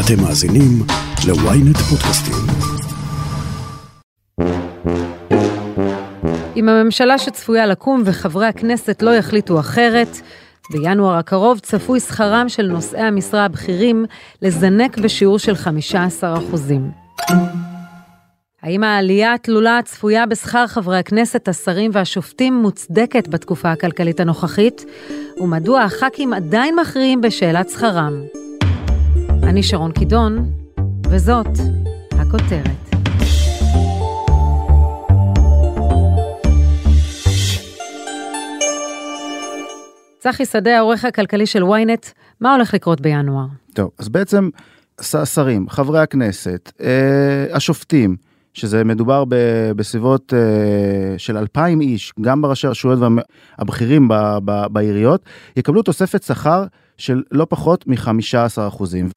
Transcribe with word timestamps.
אתם 0.00 0.22
מאזינים 0.22 0.82
ל-ynet 1.26 1.78
פודקאסטים. 1.78 2.34
אם 6.56 6.68
הממשלה 6.68 7.18
שצפויה 7.18 7.66
לקום 7.66 8.02
וחברי 8.04 8.46
הכנסת 8.46 9.02
לא 9.02 9.10
יחליטו 9.10 9.60
אחרת, 9.60 10.08
בינואר 10.72 11.16
הקרוב 11.16 11.58
צפוי 11.58 12.00
שכרם 12.00 12.48
של 12.48 12.66
נושאי 12.66 13.00
המשרה 13.00 13.44
הבכירים 13.44 14.04
לזנק 14.42 14.98
בשיעור 14.98 15.38
של 15.38 15.52
15%. 15.52 17.32
האם 18.62 18.84
העלייה 18.84 19.34
התלולה 19.34 19.78
הצפויה 19.78 20.26
בשכר 20.26 20.66
חברי 20.66 20.98
הכנסת, 20.98 21.48
השרים 21.48 21.90
והשופטים 21.94 22.54
מוצדקת 22.54 23.28
בתקופה 23.28 23.72
הכלכלית 23.72 24.20
הנוכחית? 24.20 24.84
ומדוע 25.40 25.82
הח"כים 25.82 26.32
עדיין 26.32 26.76
מכריעים 26.80 27.20
בשאלת 27.20 27.70
שכרם? 27.70 28.12
אני 29.48 29.62
שרון 29.62 29.92
קידון, 29.92 30.52
וזאת 31.10 31.46
הכותרת. 32.12 32.94
צחי 40.18 40.46
שדה, 40.46 40.76
העורך 40.78 41.04
הכלכלי 41.04 41.46
של 41.46 41.62
ynet, 41.62 42.12
מה 42.40 42.54
הולך 42.54 42.74
לקרות 42.74 43.00
בינואר? 43.00 43.46
טוב, 43.72 43.90
אז 43.98 44.08
בעצם 44.08 44.48
שרים, 45.24 45.68
חברי 45.68 46.00
הכנסת, 46.00 46.72
אה, 46.80 47.46
השופטים, 47.52 48.16
שזה 48.54 48.84
מדובר 48.84 49.24
ב, 49.24 49.34
בסביבות 49.76 50.34
אה, 50.34 51.18
של 51.18 51.36
אלפיים 51.36 51.80
איש, 51.80 52.12
גם 52.20 52.42
בראשי 52.42 52.66
הרשויות 52.66 52.98
והבכירים 53.58 54.08
בעיריות, 54.72 55.22
יקבלו 55.56 55.82
תוספת 55.82 56.22
שכר 56.22 56.64
של 56.98 57.22
לא 57.32 57.46
פחות 57.48 57.86
מ-15 57.86 58.68
אחוזים. 58.68 59.08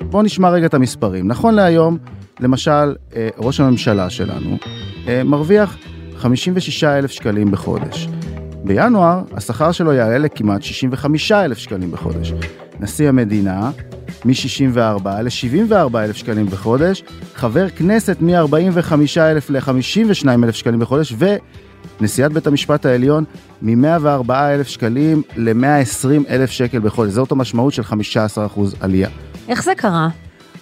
בואו 0.00 0.22
נשמע 0.22 0.50
רגע 0.50 0.66
את 0.66 0.74
המספרים. 0.74 1.28
נכון 1.28 1.54
להיום, 1.54 1.98
למשל, 2.40 2.94
אה, 3.16 3.28
ראש 3.38 3.60
הממשלה 3.60 4.10
שלנו 4.10 4.56
אה, 5.08 5.24
מרוויח 5.24 5.76
56 6.16 6.84
אלף 6.84 7.10
שקלים 7.10 7.50
בחודש. 7.50 8.08
בינואר 8.64 9.22
השכר 9.32 9.72
שלו 9.72 9.92
יעלה 9.92 10.18
לכמעט 10.18 10.62
65 10.62 11.32
אלף 11.32 11.58
שקלים 11.58 11.90
בחודש. 11.90 12.32
נשיא 12.80 13.08
המדינה 13.08 13.70
מ-64 14.24 15.08
ל-74 15.22 15.98
אלף 15.98 16.16
שקלים 16.16 16.46
בחודש, 16.46 17.02
חבר 17.34 17.68
כנסת 17.70 18.16
מ-45 18.20 18.92
אלף 19.18 19.50
ל-52 19.50 20.28
אלף 20.44 20.54
שקלים 20.54 20.80
בחודש, 20.80 21.12
ונשיאת 22.00 22.32
בית 22.32 22.46
המשפט 22.46 22.86
העליון 22.86 23.24
מ-104 23.62 24.32
אלף 24.32 24.68
שקלים 24.68 25.22
ל-120 25.36 26.28
אלף 26.28 26.50
שקל 26.50 26.78
בחודש. 26.78 27.12
זאת 27.12 27.32
המשמעות 27.32 27.72
של 27.72 27.82
15% 27.82 28.60
עלייה. 28.80 29.08
איך 29.48 29.64
זה 29.64 29.72
קרה? 29.76 30.08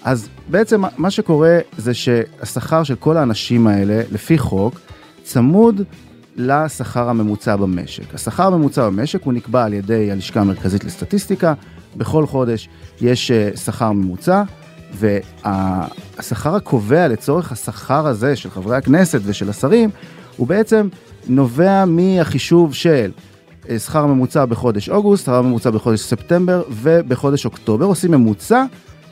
אז 0.05 0.29
בעצם 0.49 0.83
מה 0.97 1.11
שקורה 1.11 1.59
זה 1.77 1.95
שהשכר 1.95 2.83
של 2.83 2.95
כל 2.95 3.17
האנשים 3.17 3.67
האלה, 3.67 4.03
לפי 4.13 4.39
חוק, 4.39 4.81
צמוד 5.23 5.83
לשכר 6.37 7.09
הממוצע 7.09 7.57
במשק. 7.57 8.15
השכר 8.15 8.47
הממוצע 8.47 8.87
במשק 8.87 9.23
הוא 9.23 9.33
נקבע 9.33 9.65
על 9.65 9.73
ידי 9.73 10.11
הלשכה 10.11 10.41
המרכזית 10.41 10.85
לסטטיסטיקה, 10.85 11.55
בכל 11.97 12.27
חודש 12.27 12.69
יש 13.01 13.31
אה, 13.31 13.51
שכר 13.57 13.93
ממוצע, 13.93 14.43
והשכר 14.93 16.55
הקובע 16.55 17.09
לצורך 17.09 17.53
השכר 17.53 18.07
הזה 18.07 18.37
של 18.37 18.51
חברי 18.51 18.77
הכנסת 18.77 19.21
ושל 19.25 19.51
השרים, 19.51 19.91
הוא 20.37 20.47
בעצם 20.47 20.89
נובע 21.29 21.85
מהחישוב 21.85 22.75
של 22.75 23.11
אה, 23.69 23.79
שכר 23.79 24.07
ממוצע 24.07 24.45
בחודש 24.45 24.89
אוגוסט, 24.89 25.25
שכר 25.25 25.43
ממוצע 25.43 25.71
בחודש 25.71 26.01
ספטמבר 26.01 26.63
ובחודש 26.71 27.45
אוקטובר, 27.45 27.85
עושים 27.87 28.11
ממוצע, 28.11 28.65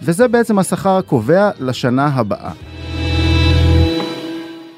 וזה 0.03 0.29
בעצם 0.29 0.59
השכר 0.59 0.97
הקובע 0.97 1.51
לשנה 1.61 2.07
הבאה. 2.07 2.53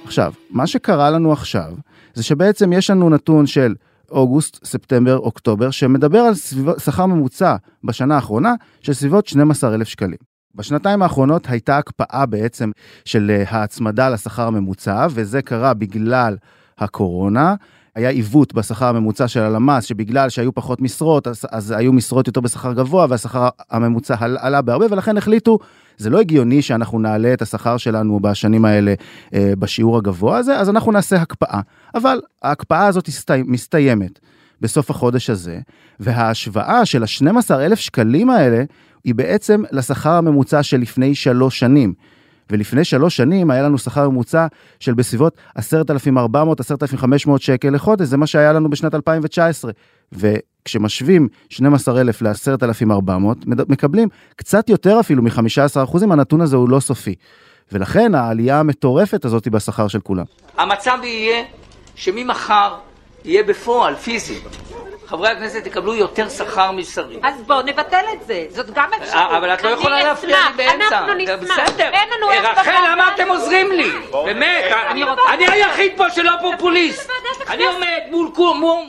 עכשיו, 0.05 0.33
מה 0.51 0.67
שקרה 0.67 1.11
לנו 1.11 1.33
עכשיו, 1.33 1.73
זה 2.15 2.23
שבעצם 2.23 2.73
יש 2.73 2.91
לנו 2.91 3.11
נתון 3.11 3.47
של 3.47 3.75
אוגוסט, 4.11 4.65
ספטמבר, 4.65 5.19
אוקטובר, 5.19 5.71
שמדבר 5.71 6.19
על 6.19 6.35
שכר 6.79 7.07
ממוצע 7.07 7.57
בשנה 7.85 8.15
האחרונה 8.15 8.55
של 8.81 8.93
סביבות 8.93 9.27
12,000 9.27 9.89
שקלים. 9.89 10.19
בשנתיים 10.55 11.03
האחרונות 11.03 11.47
הייתה 11.49 11.79
הקפאה 11.79 12.27
בעצם 12.27 12.71
של 13.05 13.31
אה, 13.31 13.45
ההצמדה 13.49 14.09
לשכר 14.09 14.47
הממוצע, 14.47 15.07
וזה 15.11 15.43
קרה 15.43 15.75
בגלל 15.75 16.37
הקורונה. 16.79 17.55
היה 17.95 18.09
עיוות 18.09 18.55
בשכר 18.55 18.87
הממוצע 18.87 19.29
של 19.29 19.41
הלמ"ס, 19.41 19.85
שבגלל 19.85 20.29
שהיו 20.29 20.55
פחות 20.55 20.81
משרות, 20.81 21.27
אז, 21.27 21.45
אז 21.51 21.71
היו 21.71 21.93
משרות 21.93 22.27
יותר 22.27 22.41
בשכר 22.41 22.73
גבוה, 22.73 23.07
והשכר 23.09 23.49
הממוצע 23.71 24.15
עלה 24.21 24.63
בהרבה, 24.63 24.87
ולכן 24.91 25.17
החליטו, 25.17 25.59
זה 25.97 26.11
לא 26.11 26.21
הגיוני 26.21 26.63
שאנחנו 26.63 26.99
נעלה 26.99 27.33
את 27.33 27.43
השכר 27.43 27.77
שלנו 27.77 28.21
בשנים 28.21 28.65
האלה 28.65 28.95
אה, 29.35 29.53
בשיעור 29.59 29.97
הגבוה 29.97 30.39
הזה, 30.39 30.59
אז 30.59 30.69
אנחנו 30.69 30.93
נעשה 30.93 31.17
הקפאה. 31.17 31.61
אבל 31.95 32.21
ההקפאה 32.43 32.87
הזאת 32.87 33.09
הסתי, 33.09 33.43
מסתיימת 33.47 34.19
בסוף 34.61 34.91
החודש 34.91 35.31
הזה, 35.31 35.59
וההשוואה 36.01 36.85
של 36.85 37.03
ה-12,000 37.03 37.77
שקלים 37.77 38.31
האלה, 38.31 38.65
היא 39.05 39.15
בעצם 39.15 39.63
לשכר 39.73 40.13
הממוצע 40.13 40.63
של 40.63 40.77
לפני 40.77 41.15
שלוש 41.15 41.59
שנים. 41.59 41.95
ולפני 42.51 42.85
שלוש 42.85 43.17
שנים 43.17 43.51
היה 43.51 43.63
לנו 43.63 43.79
שכר 43.79 44.09
ממוצע 44.09 44.47
של 44.81 44.95
בסביבות 44.95 45.37
10,400-10,500 45.59 45.63
שקל 47.39 47.71
לחודש, 47.71 48.07
זה 48.07 48.17
מה 48.17 48.27
שהיה 48.27 48.53
לנו 48.53 48.71
בשנת 48.71 48.95
2019. 48.95 49.71
וכשמשווים 50.13 51.29
12,000 51.49 52.23
ל-10,400, 52.23 53.13
מקבלים 53.47 54.09
קצת 54.37 54.69
יותר 54.69 55.01
אפילו 55.01 55.23
מ-15 55.23 55.85
אחוזים, 55.85 56.13
הנתון 56.13 56.41
הזה 56.41 56.57
הוא 56.57 56.69
לא 56.69 56.81
סופי. 56.81 57.15
ולכן 57.73 58.15
העלייה 58.15 58.61
המטורפת 58.61 59.25
הזאת 59.25 59.45
היא 59.45 59.53
בשכר 59.53 59.89
של 59.89 60.01
כולם. 60.01 60.25
המצב 60.57 60.99
יהיה 61.03 61.45
שממחר 61.95 62.75
יהיה 63.25 63.43
בפועל, 63.43 63.95
פיזי, 63.95 64.39
חברי 65.09 65.29
הכנסת 65.29 65.67
יקבלו 65.67 65.95
יותר 65.95 66.29
שכר 66.29 66.73
משרים. 66.73 67.21
אז 67.23 67.35
בואו 67.47 67.63
נבטל 67.63 68.05
את 68.13 68.27
זה, 68.27 68.47
זאת 68.51 68.71
גם 68.71 68.91
אפשרות. 69.03 69.15
אה, 69.15 69.39
אבל 69.39 69.55
את 69.55 69.63
לא 69.63 69.69
יכולה 69.69 70.05
להפריע 70.05 70.37
לי 70.37 70.57
באמצע. 70.57 70.99
אנחנו 70.99 71.15
נשמח. 71.15 71.37
בסדר. 71.41 71.91
אין 71.93 72.09
לנו 72.17 72.31
איך 72.31 72.59
רחל, 72.59 72.93
למה 72.93 73.15
אתם 73.15 73.29
עוזרים 73.29 73.73
לי? 73.73 73.91
באמת, 74.25 74.65
אני 75.35 75.47
היחיד 75.47 75.93
פה 75.97 76.11
שלא 76.11 76.33
פופוליסט. 76.41 77.11
אני 77.51 77.65
עומד 77.65 78.01
מול 78.11 78.31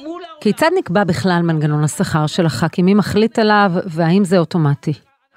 מול... 0.03 0.21
כיצד 0.41 0.69
נקבע 0.77 1.03
בכלל 1.03 1.41
מנגנון 1.43 1.83
השכר 1.83 2.27
של 2.27 2.45
הח"כים? 2.45 2.85
מי 2.85 2.93
מחליט 2.93 3.39
עליו, 3.39 3.71
והאם 3.85 4.25
זה 4.25 4.37
אוטומטי? 4.37 4.93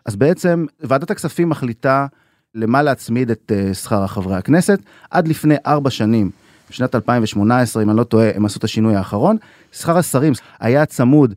אז 0.07 0.17
בעצם 0.17 0.65
ועדת 0.81 1.11
הכספים 1.11 1.49
מחליטה 1.49 2.07
למה 2.55 2.83
להצמיד 2.83 3.31
את 3.31 3.53
אה, 3.55 3.75
שכר 3.75 4.07
חברי 4.07 4.37
הכנסת. 4.37 4.79
עד 5.11 5.29
לפני 5.29 5.55
ארבע 5.67 5.91
שנים 5.91 6.31
בשנת 6.73 6.95
2018, 6.95 7.83
אם 7.83 7.91
אני 7.91 7.99
לא 7.99 8.05
טועה, 8.05 8.31
הם 8.35 8.45
עשו 8.45 8.59
את 8.59 8.65
השינוי 8.65 8.97
האחרון, 8.97 9.37
שכר 9.73 9.99
השרים 9.99 10.33
היה 10.61 10.87
צמוד 10.87 11.35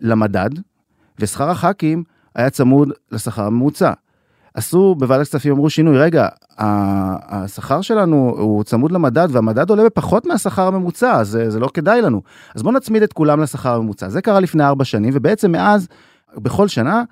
למדד, 0.00 0.50
ושכר 1.18 1.50
הח"כים 1.50 2.02
היה 2.34 2.50
צמוד 2.50 2.92
לשכר 3.12 3.42
הממוצע. 3.42 3.92
עשו 4.54 4.94
בוועדת 4.98 5.26
כספים 5.26 5.52
אמרו 5.52 5.70
שינוי 5.70 5.98
רגע 5.98 6.28
השכר 6.58 7.80
שלנו 7.80 8.34
הוא 8.38 8.64
צמוד 8.64 8.92
למדד 8.92 9.28
והמדד 9.30 9.70
עולה 9.70 9.84
בפחות 9.84 10.26
מהשכר 10.26 10.66
הממוצע 10.66 11.24
זה, 11.24 11.50
זה 11.50 11.60
לא 11.60 11.68
כדאי 11.74 12.02
לנו. 12.02 12.22
אז 12.54 12.62
בוא 12.62 12.72
נצמיד 12.72 13.02
את 13.02 13.12
כולם 13.12 13.40
לשכר 13.40 13.74
הממוצע. 13.74 14.08
זה 14.08 14.22
קרה 14.22 14.40
לפני 14.40 14.64
ארבע 14.64 14.84
שנים 14.84 15.10
ובעצם 15.16 15.52
מאז 15.52 15.88
בכל 16.36 16.68
שנה 16.68 17.02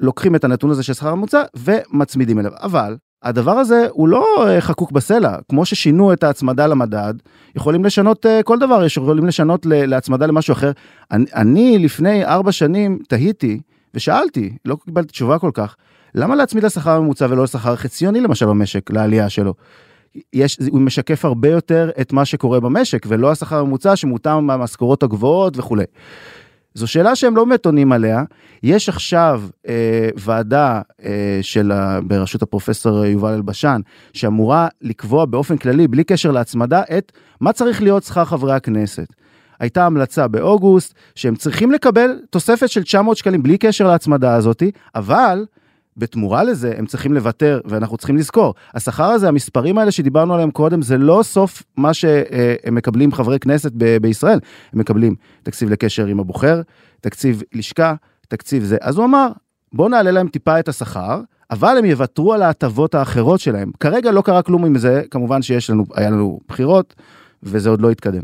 לוקחים 0.00 0.34
את 0.34 0.44
הנתון 0.44 0.70
הזה 0.70 0.82
של 0.82 0.92
שכר 0.92 1.08
הממוצע 1.08 1.42
ומצמידים 1.56 2.38
אליו. 2.38 2.52
אבל 2.62 2.96
הדבר 3.24 3.52
הזה 3.52 3.86
הוא 3.90 4.08
לא 4.08 4.26
אה, 4.46 4.60
חקוק 4.60 4.92
בסלע, 4.92 5.36
כמו 5.48 5.64
ששינו 5.64 6.12
את 6.12 6.24
ההצמדה 6.24 6.66
למדד, 6.66 7.14
יכולים 7.56 7.84
לשנות 7.84 8.26
אה, 8.26 8.42
כל 8.42 8.58
דבר, 8.58 8.84
יכולים 8.84 9.26
לשנות 9.26 9.66
להצמדה 9.66 10.26
למשהו 10.26 10.52
אחר. 10.52 10.72
אני, 11.10 11.24
אני 11.34 11.78
לפני 11.78 12.24
ארבע 12.24 12.52
שנים 12.52 12.98
תהיתי 13.08 13.60
ושאלתי, 13.94 14.56
לא 14.64 14.76
קיבלתי 14.84 15.08
תשובה 15.08 15.38
כל 15.38 15.50
כך, 15.54 15.76
למה 16.14 16.34
להצמיד 16.36 16.64
לשכר 16.64 16.90
הממוצע 16.90 17.26
ולא 17.30 17.42
לשכר 17.42 17.76
חציוני 17.76 18.20
למשל 18.20 18.46
במשק, 18.46 18.90
לעלייה 18.90 19.28
שלו? 19.28 19.54
יש, 20.32 20.58
הוא 20.70 20.80
משקף 20.80 21.24
הרבה 21.24 21.48
יותר 21.48 21.90
את 22.00 22.12
מה 22.12 22.24
שקורה 22.24 22.60
במשק 22.60 23.06
ולא 23.08 23.30
השכר 23.30 23.58
הממוצע 23.58 23.96
שמותאם 23.96 24.46
מהמשכורות 24.46 25.02
הגבוהות 25.02 25.58
וכולי. 25.58 25.84
זו 26.74 26.86
שאלה 26.86 27.16
שהם 27.16 27.36
לא 27.36 27.44
באמת 27.44 27.66
עונים 27.66 27.92
עליה. 27.92 28.22
יש 28.62 28.88
עכשיו 28.88 29.42
אה, 29.68 30.08
ועדה 30.16 30.80
אה, 31.04 31.38
של, 31.42 31.72
בראשות 32.06 32.42
הפרופסור 32.42 33.04
יובל 33.04 33.32
אלבשן, 33.32 33.80
שאמורה 34.12 34.68
לקבוע 34.82 35.24
באופן 35.24 35.56
כללי, 35.56 35.88
בלי 35.88 36.04
קשר 36.04 36.30
להצמדה, 36.30 36.82
את 36.98 37.12
מה 37.40 37.52
צריך 37.52 37.82
להיות 37.82 38.02
שכר 38.02 38.24
חברי 38.24 38.52
הכנסת. 38.52 39.06
הייתה 39.60 39.86
המלצה 39.86 40.28
באוגוסט 40.28 40.94
שהם 41.14 41.36
צריכים 41.36 41.70
לקבל 41.70 42.10
תוספת 42.30 42.68
של 42.68 42.82
900 42.82 43.16
שקלים 43.16 43.42
בלי 43.42 43.58
קשר 43.58 43.88
להצמדה 43.88 44.34
הזאתי, 44.34 44.70
אבל 44.94 45.44
בתמורה 45.96 46.44
לזה 46.44 46.74
הם 46.76 46.86
צריכים 46.86 47.14
לוותר, 47.14 47.60
ואנחנו 47.64 47.96
צריכים 47.96 48.16
לזכור, 48.16 48.54
השכר 48.74 49.04
הזה, 49.04 49.28
המספרים 49.28 49.78
האלה 49.78 49.90
שדיברנו 49.90 50.34
עליהם 50.34 50.50
קודם, 50.50 50.82
זה 50.82 50.98
לא 50.98 51.20
סוף 51.22 51.62
מה 51.76 51.94
שהם 51.94 52.74
מקבלים 52.74 53.12
חברי 53.12 53.38
כנסת 53.38 53.72
ב- 53.76 53.96
בישראל. 53.96 54.38
הם 54.72 54.78
מקבלים 54.78 55.14
תקציב 55.42 55.70
לקשר 55.70 56.06
עם 56.06 56.20
הבוחר, 56.20 56.60
תקציב 57.00 57.42
לשכה, 57.52 57.94
תקציב 58.28 58.64
זה. 58.64 58.76
אז 58.80 58.96
הוא 58.96 59.04
אמר, 59.04 59.28
בואו 59.72 59.88
נעלה 59.88 60.10
להם 60.10 60.28
טיפה 60.28 60.60
את 60.60 60.68
השכר, 60.68 61.20
אבל 61.50 61.78
הם 61.78 61.84
יוותרו 61.84 62.32
על 62.32 62.42
ההטבות 62.42 62.94
האחרות 62.94 63.40
שלהם. 63.40 63.70
כרגע 63.80 64.10
לא 64.10 64.22
קרה 64.22 64.42
כלום 64.42 64.64
עם 64.64 64.78
זה, 64.78 65.02
כמובן 65.10 65.42
שיש 65.42 65.70
לנו, 65.70 65.84
היה 65.94 66.10
לנו 66.10 66.40
בחירות, 66.48 66.94
וזה 67.42 67.70
עוד 67.70 67.80
לא 67.80 67.90
התקדם. 67.90 68.22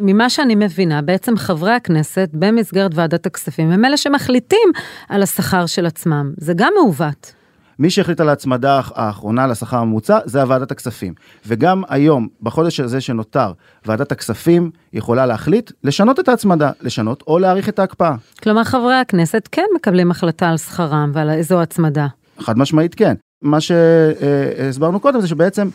ממה 0.00 0.30
שאני 0.30 0.54
מבינה, 0.54 1.02
בעצם 1.02 1.36
חברי 1.36 1.72
הכנסת 1.72 2.30
במסגרת 2.32 2.90
ועדת 2.94 3.26
הכספים 3.26 3.70
הם 3.70 3.84
אלה 3.84 3.96
שמחליטים 3.96 4.68
על 5.08 5.22
השכר 5.22 5.66
של 5.66 5.86
עצמם. 5.86 6.32
זה 6.36 6.52
גם 6.56 6.72
מעוות. 6.76 7.32
מי 7.78 7.90
שהחליט 7.90 8.20
על 8.20 8.28
ההצמדה 8.28 8.80
האחרונה 8.94 9.46
לשכר 9.46 9.76
הממוצע 9.76 10.18
זה 10.24 10.42
הוועדת 10.42 10.70
הכספים. 10.70 11.14
וגם 11.46 11.82
היום, 11.88 12.28
בחודש 12.42 12.80
הזה 12.80 13.00
שנותר, 13.00 13.52
ועדת 13.86 14.12
הכספים 14.12 14.70
יכולה 14.92 15.26
להחליט 15.26 15.72
לשנות 15.84 16.20
את 16.20 16.28
ההצמדה, 16.28 16.70
לשנות 16.80 17.22
או 17.26 17.38
להאריך 17.38 17.68
את 17.68 17.78
ההקפאה. 17.78 18.14
כלומר, 18.42 18.64
חברי 18.64 18.94
הכנסת 18.94 19.48
כן 19.52 19.66
מקבלים 19.76 20.10
החלטה 20.10 20.48
על 20.48 20.56
שכרם 20.56 21.10
ועל 21.14 21.30
איזו 21.30 21.62
הצמדה. 21.62 22.06
חד 22.38 22.58
משמעית 22.58 22.94
כן. 22.94 23.14
מה 23.42 23.58
שהסברנו 23.60 25.00
קודם 25.00 25.20
זה 25.20 25.28
שבעצם 25.28 25.68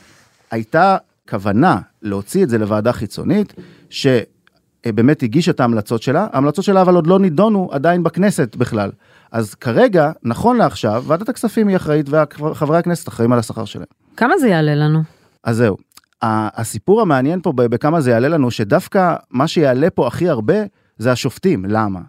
הייתה 0.51 0.97
כוונה 1.29 1.77
להוציא 2.01 2.43
את 2.43 2.49
זה 2.49 2.57
לוועדה 2.57 2.93
חיצונית, 2.93 3.53
שבאמת 3.91 5.23
הגישה 5.23 5.51
את 5.51 5.59
ההמלצות 5.59 6.01
שלה, 6.01 6.27
ההמלצות 6.33 6.65
שלה 6.65 6.81
אבל 6.81 6.95
עוד 6.95 7.07
לא 7.07 7.19
נידונו 7.19 7.69
עדיין 7.71 8.03
בכנסת 8.03 8.55
בכלל. 8.55 8.91
אז 9.31 9.55
כרגע, 9.55 10.11
נכון 10.23 10.57
לעכשיו, 10.57 11.03
ועדת 11.07 11.29
הכספים 11.29 11.67
היא 11.67 11.75
אחראית 11.75 12.05
וחברי 12.09 12.77
הכנסת 12.77 13.07
אחראים 13.07 13.33
על 13.33 13.39
השכר 13.39 13.65
שלהם. 13.65 13.85
כמה 14.17 14.37
זה 14.37 14.47
יעלה 14.47 14.75
לנו? 14.75 14.99
אז 15.43 15.57
זהו. 15.57 15.77
הסיפור 16.21 17.01
המעניין 17.01 17.41
פה 17.41 17.53
בכמה 17.55 18.01
זה 18.01 18.11
יעלה 18.11 18.27
לנו, 18.27 18.51
שדווקא 18.51 19.15
מה 19.31 19.47
שיעלה 19.47 19.89
פה 19.89 20.07
הכי 20.07 20.29
הרבה 20.29 20.55
זה 20.97 21.11
השופטים. 21.11 21.65
למה? 21.67 21.99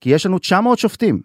כי 0.00 0.10
יש 0.10 0.26
לנו 0.26 0.38
900 0.38 0.78
שופטים. 0.78 1.20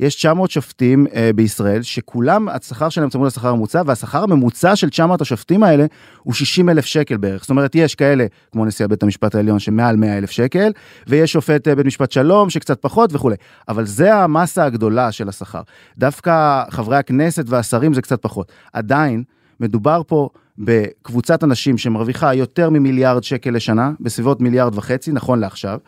יש 0.00 0.14
900 0.14 0.50
שופטים 0.50 1.06
אה, 1.14 1.30
בישראל, 1.34 1.82
שכולם, 1.82 2.48
השכר 2.48 2.88
שלהם 2.88 3.08
צמוד 3.10 3.26
לשכר 3.26 3.48
הממוצע, 3.48 3.82
והשכר 3.86 4.22
הממוצע 4.22 4.76
של 4.76 4.90
900 4.90 5.20
השופטים 5.20 5.62
האלה 5.62 5.86
הוא 6.22 6.34
60 6.34 6.68
אלף 6.68 6.84
שקל 6.84 7.16
בערך. 7.16 7.40
זאת 7.40 7.50
אומרת, 7.50 7.74
יש 7.74 7.94
כאלה, 7.94 8.26
כמו 8.52 8.64
נשיאה 8.64 8.88
בית 8.88 9.02
המשפט 9.02 9.34
העליון, 9.34 9.58
שמעל 9.58 9.96
100 9.96 10.18
אלף 10.18 10.30
שקל, 10.30 10.72
ויש 11.06 11.32
שופט 11.32 11.68
אה, 11.68 11.74
בית 11.74 11.86
משפט 11.86 12.12
שלום, 12.12 12.50
שקצת 12.50 12.82
פחות 12.82 13.14
וכולי. 13.14 13.36
אבל 13.68 13.86
זה 13.86 14.14
המסה 14.14 14.64
הגדולה 14.64 15.12
של 15.12 15.28
השכר. 15.28 15.62
דווקא 15.98 16.64
חברי 16.70 16.96
הכנסת 16.96 17.44
והשרים 17.48 17.94
זה 17.94 18.02
קצת 18.02 18.22
פחות. 18.22 18.52
עדיין, 18.72 19.22
מדובר 19.60 20.02
פה 20.06 20.28
בקבוצת 20.58 21.44
אנשים 21.44 21.78
שמרוויחה 21.78 22.34
יותר 22.34 22.70
ממיליארד 22.70 23.22
שקל 23.22 23.50
לשנה, 23.50 23.92
בסביבות 24.00 24.40
מיליארד 24.40 24.78
וחצי, 24.78 25.12
נכון 25.12 25.40
לעכשיו. 25.40 25.78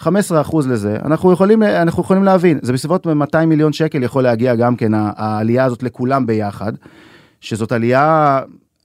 15% 0.00 0.08
לזה, 0.68 0.96
אנחנו 1.04 1.32
יכולים, 1.32 1.62
אנחנו 1.62 2.02
יכולים 2.02 2.24
להבין, 2.24 2.58
זה 2.62 2.72
בסביבות 2.72 3.06
200 3.06 3.48
מיליון 3.48 3.72
שקל 3.72 4.02
יכול 4.02 4.22
להגיע 4.22 4.54
גם 4.54 4.76
כן 4.76 4.92
העלייה 4.94 5.64
הזאת 5.64 5.82
לכולם 5.82 6.26
ביחד, 6.26 6.72
שזאת 7.40 7.72
עלייה, 7.72 8.40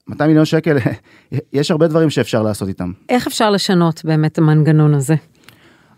200 0.08 0.28
מיליון 0.28 0.46
שקל, 0.46 0.78
יש 1.54 1.72
הרבה 1.72 1.88
דברים 1.88 2.10
שאפשר 2.10 2.44
לעשות 2.44 2.68
איתם. 2.68 2.92
איך 3.10 3.28
אפשר 3.28 3.50
לשנות 3.50 4.02
באמת 4.06 4.38
המנגנון 4.38 4.94
הזה? 4.94 5.16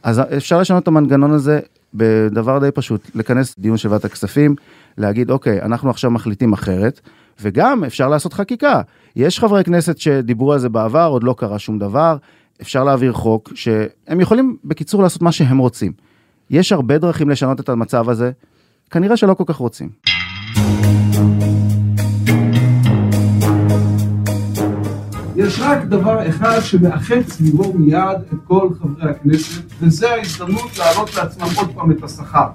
אז 0.03 0.21
אפשר 0.37 0.59
לשנות 0.59 0.83
את 0.83 0.87
המנגנון 0.87 1.31
הזה 1.31 1.59
בדבר 1.93 2.59
די 2.59 2.71
פשוט, 2.71 3.11
לכנס 3.15 3.55
דיון 3.59 3.77
של 3.77 3.89
ועדת 3.89 4.05
הכספים, 4.05 4.55
להגיד 4.97 5.31
אוקיי, 5.31 5.61
אנחנו 5.61 5.89
עכשיו 5.89 6.11
מחליטים 6.11 6.53
אחרת, 6.53 6.99
וגם 7.41 7.83
אפשר 7.83 8.09
לעשות 8.09 8.33
חקיקה. 8.33 8.81
יש 9.15 9.39
חברי 9.39 9.63
כנסת 9.63 9.97
שדיברו 9.97 10.53
על 10.53 10.59
זה 10.59 10.69
בעבר, 10.69 11.07
עוד 11.07 11.23
לא 11.23 11.35
קרה 11.37 11.59
שום 11.59 11.79
דבר. 11.79 12.17
אפשר 12.61 12.83
להעביר 12.83 13.13
חוק 13.13 13.51
שהם 13.55 14.21
יכולים 14.21 14.57
בקיצור 14.65 15.03
לעשות 15.03 15.21
מה 15.21 15.31
שהם 15.31 15.57
רוצים. 15.57 15.91
יש 16.49 16.71
הרבה 16.71 16.97
דרכים 16.97 17.29
לשנות 17.29 17.59
את 17.59 17.69
המצב 17.69 18.09
הזה, 18.09 18.31
כנראה 18.91 19.17
שלא 19.17 19.33
כל 19.33 19.43
כך 19.47 19.55
רוצים. 19.55 19.89
יש 25.35 25.59
רק 25.59 25.83
דבר 25.83 26.29
אחד 26.29 26.59
שמאחד 26.59 27.21
סביבו 27.27 27.73
מיד 27.73 28.17
את 28.33 28.37
כל 28.47 28.69
חברי 28.81 29.11
הכנסת, 29.11 29.63
וזה 29.79 30.13
ההזדמנות 30.13 30.77
להעלות 30.77 31.15
לעצמם 31.15 31.47
עוד 31.57 31.69
פעם 31.75 31.91
את 31.91 32.03
השכר. 32.03 32.47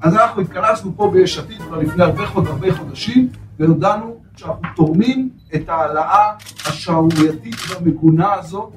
אז 0.00 0.14
אנחנו 0.14 0.42
התכנסנו 0.42 0.96
פה 0.96 1.10
ביש 1.12 1.38
עתיד 1.38 1.58
כבר 1.58 1.78
לפני 1.78 2.04
הרבה, 2.04 2.26
חוד, 2.26 2.46
הרבה 2.46 2.74
חודשים, 2.74 3.28
והודענו 3.58 4.16
שאנחנו 4.36 4.62
תורמים 4.76 5.28
את 5.54 5.68
ההעלאה 5.68 6.32
השערורייתית 6.66 7.56
והמגונה 7.68 8.34
הזאת 8.34 8.72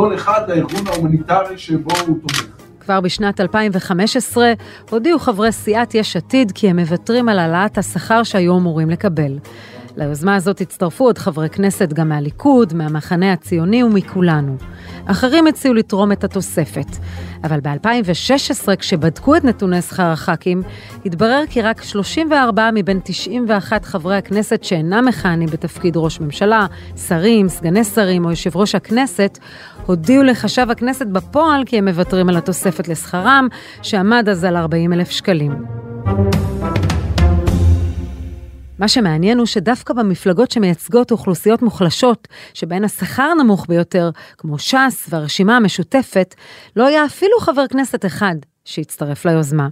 כל 0.00 0.14
אחד 0.14 0.40
לארגון 0.48 0.86
ההומניטרי 0.86 1.58
שבו 1.58 1.90
הוא 2.06 2.18
תומך. 2.20 2.46
כבר 2.80 3.00
בשנת 3.00 3.40
2015 3.40 4.52
הודיעו 4.90 5.18
חברי 5.18 5.52
סיעת 5.52 5.94
יש 5.94 6.16
עתיד 6.16 6.52
כי 6.52 6.70
הם 6.70 6.78
מוותרים 6.78 7.28
על 7.28 7.38
העלאת 7.38 7.78
השכר 7.78 8.22
שהיו 8.22 8.56
אמורים 8.58 8.90
לקבל. 8.90 9.38
ליוזמה 9.96 10.34
הזאת 10.34 10.60
הצטרפו 10.60 11.04
עוד 11.04 11.18
חברי 11.18 11.48
כנסת 11.48 11.92
גם 11.92 12.08
מהליכוד, 12.08 12.74
מהמחנה 12.74 13.32
הציוני 13.32 13.82
ומכולנו. 13.82 14.56
אחרים 15.06 15.46
הציעו 15.46 15.74
לתרום 15.74 16.12
את 16.12 16.24
התוספת. 16.24 16.86
אבל 17.44 17.60
ב-2016, 17.60 18.76
כשבדקו 18.76 19.36
את 19.36 19.44
נתוני 19.44 19.82
שכר 19.82 20.02
הח"כים, 20.02 20.62
התברר 21.06 21.42
כי 21.50 21.62
רק 21.62 21.82
34 21.82 22.70
מבין 22.74 23.00
91 23.04 23.84
חברי 23.84 24.16
הכנסת 24.16 24.64
שאינם 24.64 25.04
מכהנים 25.08 25.48
בתפקיד 25.48 25.96
ראש 25.96 26.20
ממשלה, 26.20 26.66
שרים, 27.08 27.48
סגני 27.48 27.84
שרים 27.84 28.24
או 28.24 28.30
יושב 28.30 28.56
ראש 28.56 28.74
הכנסת, 28.74 29.38
הודיעו 29.86 30.22
לחשב 30.22 30.66
הכנסת 30.70 31.06
בפועל 31.06 31.64
כי 31.64 31.78
הם 31.78 31.88
מוותרים 31.88 32.28
על 32.28 32.36
התוספת 32.36 32.88
לשכרם, 32.88 33.48
שעמד 33.82 34.28
אז 34.28 34.44
על 34.44 34.56
40 34.56 34.92
אלף 34.92 35.10
שקלים. 35.10 35.52
מה 38.80 38.88
שמעניין 38.88 39.38
הוא 39.38 39.46
שדווקא 39.46 39.94
במפלגות 39.94 40.50
שמייצגות 40.50 41.10
אוכלוסיות 41.10 41.62
מוחלשות, 41.62 42.28
שבהן 42.54 42.84
השכר 42.84 43.34
נמוך 43.34 43.66
ביותר, 43.68 44.10
כמו 44.38 44.58
ש"ס 44.58 45.06
והרשימה 45.08 45.56
המשותפת, 45.56 46.34
לא 46.76 46.86
היה 46.86 47.04
אפילו 47.04 47.38
חבר 47.40 47.66
כנסת 47.66 48.06
אחד 48.06 48.34
שהצטרף 48.64 49.26
ליוזמה. 49.26 49.68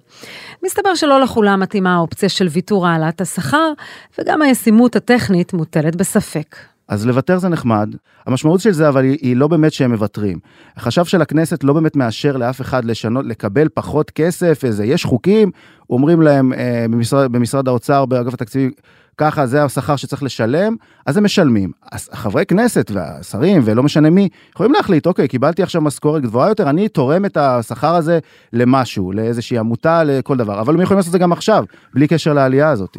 מסתבר 0.64 0.94
שלא 0.94 1.20
לכולם 1.20 1.60
מתאימה 1.60 1.94
האופציה 1.94 2.28
של 2.28 2.46
ויתור 2.46 2.86
העלאת 2.86 3.20
השכר, 3.20 3.72
וגם 4.18 4.42
הישימות 4.42 4.96
הטכנית 4.96 5.52
מוטלת 5.52 5.96
בספק. 5.96 6.56
אז 6.88 7.06
לוותר 7.06 7.38
זה 7.38 7.48
נחמד, 7.48 7.94
המשמעות 8.26 8.60
של 8.60 8.72
זה 8.72 8.88
אבל 8.88 9.04
היא, 9.04 9.36
לא 9.36 9.48
באמת 9.48 9.72
שהם 9.72 9.90
מוותרים. 9.90 10.38
החשב 10.76 11.04
של 11.04 11.22
הכנסת 11.22 11.64
לא 11.64 11.72
באמת 11.72 11.96
מאשר 11.96 12.36
לאף 12.36 12.60
אחד 12.60 12.84
לשנות, 12.84 13.24
לקבל 13.24 13.68
פחות 13.74 14.10
כסף, 14.10 14.64
איזה, 14.64 14.84
יש 14.84 15.04
חוקים, 15.04 15.50
אומרים 15.90 16.22
להם 16.22 16.52
אה, 16.52 16.86
במשרד, 16.90 17.32
במשרד 17.32 17.68
האוצר, 17.68 18.06
באגף 18.06 18.34
התקציבים, 18.34 18.70
ככה 19.18 19.46
זה 19.46 19.64
השכר 19.64 19.96
שצריך 19.96 20.22
לשלם, 20.22 20.76
אז 21.06 21.16
הם 21.16 21.24
משלמים. 21.24 21.72
אז 21.92 22.08
חברי 22.12 22.46
כנסת 22.46 22.90
והשרים 22.94 23.62
ולא 23.64 23.82
משנה 23.82 24.10
מי, 24.10 24.28
יכולים 24.54 24.72
להחליט, 24.72 25.06
אוקיי, 25.06 25.28
קיבלתי 25.28 25.62
עכשיו 25.62 25.82
משכורת 25.82 26.22
גבוהה 26.22 26.48
יותר, 26.48 26.70
אני 26.70 26.88
תורם 26.88 27.24
את 27.24 27.36
השכר 27.36 27.94
הזה 27.94 28.18
למשהו, 28.52 29.12
לאיזושהי 29.12 29.58
עמותה, 29.58 30.04
לכל 30.04 30.36
דבר, 30.36 30.60
אבל 30.60 30.74
הם 30.74 30.80
יכולים 30.80 30.98
לעשות 30.98 31.08
את 31.08 31.12
זה 31.12 31.18
גם 31.18 31.32
עכשיו, 31.32 31.64
בלי 31.94 32.08
קשר 32.08 32.32
לעלייה 32.32 32.70
הזאת. 32.70 32.96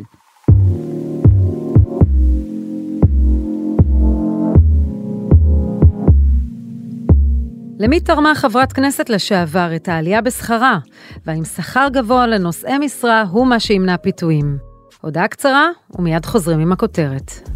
למי 7.79 7.99
תרמה 7.99 8.35
חברת 8.35 8.73
כנסת 8.73 9.09
לשעבר 9.09 9.75
את 9.75 9.88
העלייה 9.88 10.21
בשכרה, 10.21 10.79
והאם 11.25 11.45
שכר 11.45 11.88
גבוה 11.93 12.27
לנושאי 12.27 12.77
משרה 12.77 13.21
הוא 13.21 13.47
מה 13.47 13.59
שימנע 13.59 13.97
פיתויים. 13.97 14.68
הודעה 15.01 15.27
קצרה, 15.27 15.70
ומיד 15.89 16.25
חוזרים 16.25 16.60
עם 16.60 16.72
הכותרת. 16.72 17.50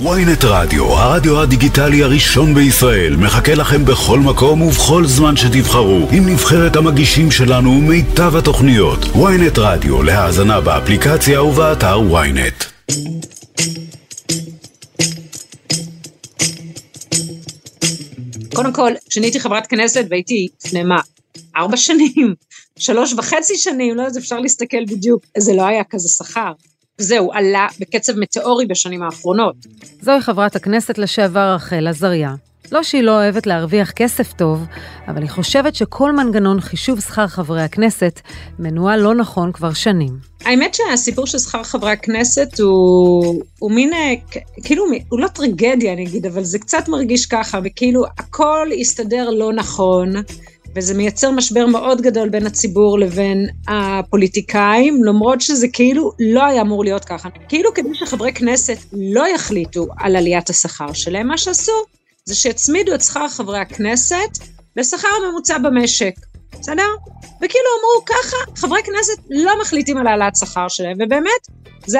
ויינט 0.00 0.44
רדיו, 0.44 0.84
הרדיו 0.84 1.40
הדיגיטלי 1.40 2.02
הראשון 2.02 2.54
בישראל, 2.54 3.16
מחכה 3.16 3.54
לכם 3.54 3.84
בכל 3.84 4.18
מקום 4.18 4.62
ובכל 4.62 5.06
זמן 5.06 5.36
שתבחרו, 5.36 6.08
עם 6.12 6.28
נבחרת 6.28 6.76
המגישים 6.76 7.30
שלנו 7.30 7.70
ומיטב 7.70 8.36
התוכניות. 8.36 8.98
ויינט 9.16 9.58
רדיו, 9.58 10.02
להאזנה 10.02 10.60
באפליקציה 10.60 11.42
ובאתר 11.42 12.00
ויינט. 12.00 12.64
קודם 18.54 18.72
כל, 18.72 18.92
כשאני 19.08 19.26
הייתי 19.26 19.40
חברת 19.40 19.66
כנסת 19.66 20.04
והייתי 20.10 20.48
לפני 20.64 20.82
מה, 20.82 21.00
ארבע 21.56 21.76
שנים, 21.76 22.34
שלוש 22.78 23.12
וחצי 23.12 23.56
שנים, 23.56 23.96
לא 23.96 24.02
יודעת, 24.02 24.16
אפשר 24.16 24.38
להסתכל 24.38 24.84
בדיוק, 24.84 25.22
זה 25.38 25.52
לא 25.52 25.66
היה 25.66 25.84
כזה 25.84 26.08
שכר. 26.08 26.52
זהו, 26.98 27.32
עלה 27.32 27.66
בקצב 27.80 28.12
מטאורי 28.18 28.66
בשנים 28.66 29.02
האחרונות. 29.02 29.54
זוהי 30.00 30.20
חברת 30.20 30.56
הכנסת 30.56 30.98
לשעבר 30.98 31.54
רחל 31.54 31.86
עזריה. 31.86 32.34
לא 32.72 32.82
שהיא 32.82 33.02
לא 33.02 33.10
אוהבת 33.10 33.46
להרוויח 33.46 33.90
כסף 33.90 34.32
טוב, 34.32 34.64
אבל 35.08 35.22
היא 35.22 35.30
חושבת 35.30 35.74
שכל 35.74 36.12
מנגנון 36.12 36.60
חישוב 36.60 37.00
שכר 37.00 37.26
חברי 37.26 37.62
הכנסת 37.62 38.20
מנוהל 38.58 39.00
לא 39.00 39.14
נכון 39.14 39.52
כבר 39.52 39.72
שנים. 39.72 40.18
האמת 40.44 40.74
שהסיפור 40.74 41.26
של 41.26 41.38
שכר 41.38 41.62
חברי 41.62 41.92
הכנסת 41.92 42.60
הוא, 42.60 43.42
הוא 43.58 43.72
מין, 43.72 43.90
כאילו, 44.64 44.84
הוא 45.08 45.20
לא 45.20 45.28
טרגדיה 45.28 45.92
אני 45.92 46.06
אגיד, 46.06 46.26
אבל 46.26 46.44
זה 46.44 46.58
קצת 46.58 46.88
מרגיש 46.88 47.26
ככה, 47.26 47.60
וכאילו 47.64 48.04
הכל 48.18 48.68
הסתדר 48.80 49.30
לא 49.30 49.52
נכון, 49.52 50.12
וזה 50.76 50.94
מייצר 50.94 51.30
משבר 51.30 51.66
מאוד 51.66 52.00
גדול 52.00 52.28
בין 52.28 52.46
הציבור 52.46 52.98
לבין 52.98 53.46
הפוליטיקאים, 53.68 55.04
למרות 55.04 55.40
שזה 55.40 55.68
כאילו 55.68 56.12
לא 56.20 56.44
היה 56.44 56.62
אמור 56.62 56.84
להיות 56.84 57.04
ככה. 57.04 57.28
כאילו 57.48 57.74
כדי 57.74 57.94
שחברי 57.94 58.32
כנסת 58.32 58.78
לא 58.92 59.28
יחליטו 59.34 59.86
על 59.98 60.16
עליית 60.16 60.50
השכר 60.50 60.92
שלהם, 60.92 61.28
מה 61.28 61.38
שעשו 61.38 61.72
זה 62.24 62.34
שהצמידו 62.34 62.94
את 62.94 63.00
שכר 63.02 63.28
חברי 63.28 63.58
הכנסת 63.58 64.38
לשכר 64.76 65.08
הממוצע 65.24 65.58
במשק, 65.58 66.14
בסדר? 66.60 66.88
וכאילו 67.36 67.68
אמרו 67.80 68.04
ככה, 68.06 68.36
חברי 68.56 68.82
כנסת 68.82 69.22
לא 69.30 69.60
מחליטים 69.60 69.96
על 69.96 70.06
העלאת 70.06 70.36
שכר 70.36 70.68
שלהם, 70.68 70.96
ובאמת, 71.00 71.48
זה, 71.86 71.98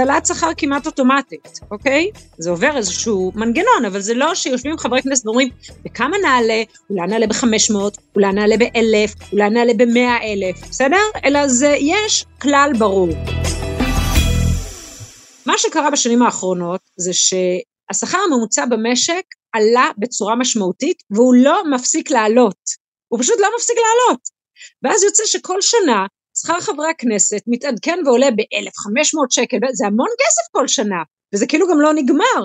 העלאת 0.00 0.26
שכר 0.26 0.50
כמעט 0.56 0.86
אוטומטית, 0.86 1.60
אוקיי? 1.70 2.10
זה 2.38 2.50
עובר 2.50 2.76
איזשהו 2.76 3.32
מנגנון, 3.34 3.84
אבל 3.86 4.00
זה 4.00 4.14
לא 4.14 4.34
שיושבים 4.34 4.78
חברי 4.78 5.02
כנסת 5.02 5.26
ואומרים, 5.26 5.48
בכמה 5.84 6.16
נעלה, 6.18 6.62
אולי 6.90 7.06
נעלה 7.06 7.26
ב-500, 7.26 7.74
אולי 8.16 8.32
נעלה 8.32 8.56
ב-1,000, 8.56 9.32
אולי 9.32 9.50
נעלה 9.50 9.72
ב-100,000, 9.74 10.68
בסדר? 10.68 10.96
אלא 11.24 11.48
זה, 11.48 11.76
יש 11.80 12.24
כלל 12.42 12.70
ברור. 12.78 13.08
מה 15.46 15.58
שקרה 15.58 15.90
בשנים 15.90 16.22
האחרונות 16.22 16.80
זה 16.96 17.10
שהשכר 17.12 18.18
הממוצע 18.26 18.66
במשק 18.66 19.24
עלה 19.52 19.88
בצורה 19.98 20.36
משמעותית 20.36 20.96
והוא 21.10 21.34
לא 21.34 21.62
מפסיק 21.70 22.10
לעלות. 22.10 22.83
הוא 23.14 23.20
פשוט 23.20 23.40
לא 23.40 23.48
מפסיק 23.56 23.76
לעלות. 23.76 24.20
ואז 24.82 25.02
יוצא 25.02 25.22
שכל 25.26 25.60
שנה 25.60 26.06
שכר 26.38 26.60
חברי 26.60 26.90
הכנסת 26.90 27.42
מתעדכן 27.46 27.98
ועולה 28.04 28.30
ב-1,500 28.30 29.26
שקל, 29.30 29.56
זה 29.72 29.86
המון 29.86 30.08
כסף 30.18 30.52
כל 30.52 30.68
שנה, 30.68 31.02
וזה 31.34 31.46
כאילו 31.46 31.68
גם 31.68 31.80
לא 31.80 31.94
נגמר. 31.94 32.40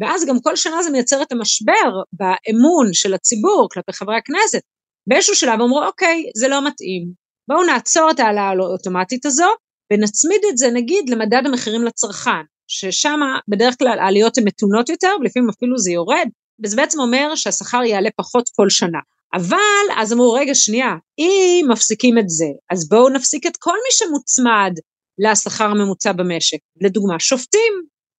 ואז 0.00 0.26
גם 0.26 0.40
כל 0.40 0.56
שנה 0.56 0.82
זה 0.82 0.90
מייצר 0.90 1.22
את 1.22 1.32
המשבר 1.32 1.90
באמון 2.12 2.92
של 2.92 3.14
הציבור 3.14 3.68
כלפי 3.72 3.92
חברי 3.92 4.16
הכנסת. 4.16 4.60
באיזשהו 5.08 5.34
שלב 5.34 5.60
אמרו, 5.60 5.84
אוקיי, 5.84 6.22
זה 6.36 6.48
לא 6.48 6.66
מתאים. 6.66 7.12
בואו 7.48 7.64
נעצור 7.64 8.10
את 8.10 8.20
ההעלאה 8.20 8.48
האוטומטית 8.48 9.26
הזו, 9.26 9.48
ונצמיד 9.92 10.40
את 10.50 10.58
זה 10.58 10.70
נגיד 10.70 11.10
למדד 11.10 11.42
המחירים 11.44 11.84
לצרכן, 11.84 12.44
ששם 12.68 13.20
בדרך 13.48 13.78
כלל 13.78 13.98
העליות 13.98 14.38
הן 14.38 14.44
מתונות 14.44 14.88
יותר, 14.88 15.12
ולפעמים 15.20 15.48
אפילו 15.48 15.78
זה 15.78 15.90
יורד, 15.90 16.28
וזה 16.64 16.76
בעצם 16.76 17.00
אומר 17.00 17.34
שהשכר 17.34 17.82
יעלה 17.82 18.08
פחות 18.16 18.48
כל 18.56 18.70
שנה. 18.70 18.98
אבל 19.34 19.96
אז 19.96 20.12
אמרו, 20.12 20.32
רגע, 20.32 20.54
שנייה, 20.54 20.94
אם 21.18 21.66
מפסיקים 21.68 22.18
את 22.18 22.28
זה, 22.28 22.46
אז 22.70 22.88
בואו 22.88 23.08
נפסיק 23.08 23.46
את 23.46 23.56
כל 23.56 23.72
מי 23.84 23.90
שמוצמד 23.90 24.72
לשכר 25.18 25.64
הממוצע 25.64 26.12
במשק. 26.12 26.58
לדוגמה, 26.80 27.20
שופטים. 27.20 27.72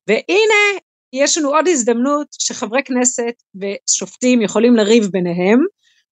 והנה, 0.08 0.80
יש 1.13 1.38
לנו 1.38 1.50
עוד 1.50 1.68
הזדמנות 1.68 2.28
שחברי 2.32 2.82
כנסת 2.86 3.34
ושופטים 3.56 4.42
יכולים 4.42 4.75
לריב 4.75 5.06
ביניהם, 5.12 5.60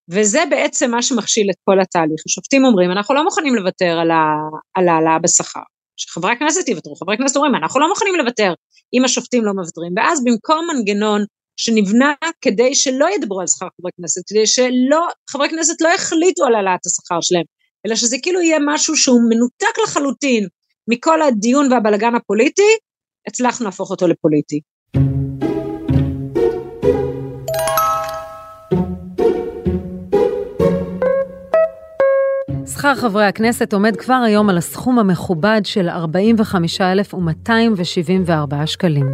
וזה 0.09 0.43
בעצם 0.49 0.91
מה 0.91 1.01
שמכשיל 1.01 1.49
את 1.49 1.55
כל 1.63 1.79
התהליך. 1.79 2.21
השופטים 2.25 2.65
אומרים, 2.65 2.91
אנחנו 2.91 3.15
לא 3.15 3.23
מוכנים 3.23 3.55
לוותר 3.55 3.99
על 4.75 4.87
העלאה 4.87 5.19
בשכר. 5.19 5.59
שחברי 5.97 6.31
הכנסת 6.31 6.67
יוותרו, 6.67 6.95
חברי 6.95 7.15
הכנסת 7.15 7.35
אומרים, 7.35 7.55
אנחנו 7.55 7.79
לא 7.79 7.89
מוכנים 7.89 8.15
לוותר 8.15 8.53
אם 8.93 9.05
השופטים 9.05 9.45
לא 9.45 9.51
מוותרים. 9.53 9.93
ואז 9.97 10.23
במקום 10.23 10.67
מנגנון 10.73 11.25
שנבנה 11.57 12.13
כדי 12.41 12.75
שלא 12.75 13.07
ידברו 13.15 13.41
על 13.41 13.47
שכר 13.47 13.67
חברי 13.81 13.91
כנסת, 13.97 14.21
כדי 14.29 14.47
שלא, 14.47 15.07
חברי 15.29 15.49
כנסת 15.49 15.81
לא 15.81 15.89
יחליטו 15.89 16.45
על 16.45 16.55
העלאת 16.55 16.85
השכר 16.85 17.21
שלהם, 17.21 17.43
אלא 17.85 17.95
שזה 17.95 18.17
כאילו 18.21 18.41
יהיה 18.41 18.57
משהו 18.65 18.95
שהוא 18.95 19.21
מנותק 19.29 19.79
לחלוטין 19.83 20.47
מכל 20.89 21.21
הדיון 21.21 21.73
והבלגן 21.73 22.15
הפוליטי, 22.15 22.77
הצלחנו 23.27 23.65
להפוך 23.65 23.91
אותו 23.91 24.07
לפוליטי. 24.07 24.59
שכר 32.73 32.95
חברי 32.95 33.25
הכנסת 33.25 33.73
עומד 33.73 33.95
כבר 33.95 34.21
היום 34.25 34.49
על 34.49 34.57
הסכום 34.57 34.99
המכובד 34.99 35.61
של 35.63 35.89
45,274 35.89 38.67
שקלים. 38.67 39.05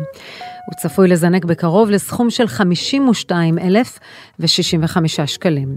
הוא 0.66 0.76
צפוי 0.76 1.08
לזנק 1.08 1.46
בקרוב 1.46 1.90
לסכום 1.90 2.30
של 2.30 2.48
52,065 2.48 5.20
שקלים. 5.20 5.76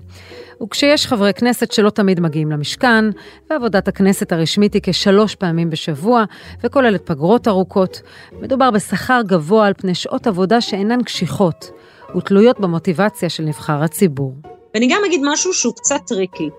וכשיש 0.63 1.07
חברי 1.07 1.35
כנסת 1.35 1.73
שלא 1.73 1.91
תמיד 1.91 2.21
מגיעים 2.21 2.51
למשכן, 2.51 3.05
ועבודת 3.51 3.89
הכנסת 3.89 4.33
הרשמית 4.33 4.75
היא 4.75 4.83
כשלוש 4.85 5.35
פעמים 5.35 5.71
בשבוע, 5.71 6.25
וכוללת 6.65 7.07
פגרות 7.07 7.49
ארוכות, 7.49 8.03
מדובר 8.41 8.71
בשכר 8.71 9.21
גבוה 9.27 9.67
על 9.67 9.73
פני 9.77 9.95
שעות 9.95 10.27
עבודה 10.27 10.61
שאינן 10.61 11.03
קשיחות, 11.03 11.71
ותלויות 12.17 12.61
במוטיבציה 12.61 13.29
של 13.29 13.43
נבחר 13.43 13.83
הציבור. 13.83 14.35
ואני 14.75 14.89
גם 14.91 15.01
אגיד 15.07 15.21
משהו 15.25 15.55
שהוא 15.55 15.75
קצת 15.75 16.01
tricky, 16.07 16.51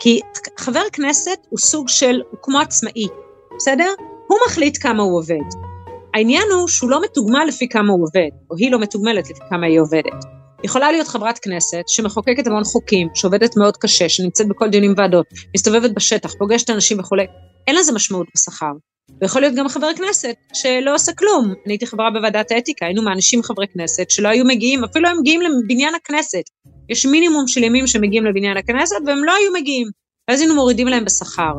כי 0.00 0.20
חבר 0.58 0.82
כנסת 0.92 1.46
הוא 1.48 1.58
סוג 1.58 1.88
של, 1.88 2.20
הוא 2.30 2.38
כמו 2.42 2.58
עצמאי, 2.58 3.06
בסדר? 3.56 3.88
הוא 4.26 4.38
מחליט 4.46 4.78
כמה 4.82 5.02
הוא 5.02 5.18
עובד. 5.18 5.48
העניין 6.14 6.42
הוא 6.52 6.68
שהוא 6.68 6.90
לא 6.90 7.02
מתוגמל 7.02 7.44
לפי 7.48 7.68
כמה 7.68 7.92
הוא 7.92 8.02
עובד, 8.02 8.30
או 8.50 8.56
היא 8.56 8.70
לא 8.70 8.78
מתוגמלת 8.78 9.30
לפי 9.30 9.40
כמה 9.50 9.66
היא 9.66 9.80
עובדת. 9.80 10.24
יכולה 10.64 10.92
להיות 10.92 11.08
חברת 11.08 11.38
כנסת 11.38 11.82
שמחוקקת 11.86 12.46
המון 12.46 12.64
חוקים, 12.64 13.08
שעובדת 13.14 13.56
מאוד 13.56 13.76
קשה, 13.76 14.08
שנמצאת 14.08 14.48
בכל 14.48 14.68
דיונים 14.68 14.94
ועדות, 14.96 15.26
מסתובבת 15.56 15.90
בשטח, 15.90 16.34
פוגשת 16.34 16.70
אנשים 16.70 17.00
וכולי, 17.00 17.24
אין 17.66 17.76
לזה 17.76 17.92
משמעות 17.92 18.26
בשכר. 18.34 18.72
ויכול 19.20 19.42
להיות 19.42 19.54
גם 19.54 19.68
חבר 19.68 19.94
כנסת 19.96 20.34
שלא 20.54 20.94
עושה 20.94 21.12
כלום. 21.12 21.44
אני 21.66 21.72
הייתי 21.74 21.86
חברה 21.86 22.10
בוועדת 22.10 22.50
האתיקה, 22.50 22.86
היינו 22.86 23.02
מאנשים 23.02 23.42
חברי 23.42 23.66
כנסת 23.74 24.10
שלא 24.10 24.28
היו 24.28 24.44
מגיעים, 24.44 24.84
אפילו 24.84 25.08
הם 25.08 25.16
מגיעים 25.20 25.40
לבניין 25.42 25.94
הכנסת. 25.94 26.42
יש 26.88 27.06
מינימום 27.06 27.46
של 27.46 27.62
ימים 27.62 27.86
שמגיעים 27.86 28.24
לבניין 28.24 28.56
הכנסת 28.56 28.96
והם 29.06 29.24
לא 29.24 29.32
היו 29.32 29.52
מגיעים. 29.52 29.88
ואז 30.30 30.40
היינו 30.40 30.54
מורידים 30.54 30.86
להם 30.86 31.04
בשכר. 31.04 31.52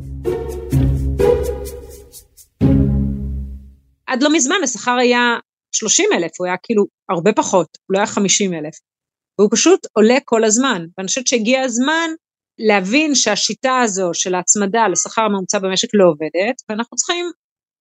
עד 4.12 4.24
לא 4.24 4.34
מזמן 4.34 4.56
השכר 4.64 4.98
היה 4.98 5.36
30 5.76 6.10
אלף, 6.14 6.32
הוא 6.40 6.48
היה 6.48 6.56
כאילו 6.64 6.86
הרבה 7.10 7.34
פחות, 7.34 7.68
הוא 7.88 7.94
לא 7.94 7.98
היה 7.98 8.08
50 8.08 8.54
אלף. 8.54 8.76
והוא 9.40 9.50
פשוט 9.52 9.80
עולה 9.94 10.18
כל 10.26 10.44
הזמן. 10.44 10.86
ואני 10.98 11.08
חושבת 11.08 11.28
שהגיע 11.28 11.62
הזמן 11.62 12.10
להבין 12.60 13.16
שהשיטה 13.16 13.80
הזו 13.80 14.10
של 14.14 14.36
ההצמדה 14.36 14.88
לשכר 14.88 15.22
הממוצע 15.22 15.60
במשק 15.60 15.88
לא 15.94 16.06
עובדת, 16.10 16.56
ואנחנו 16.70 16.98
צריכים 16.98 17.26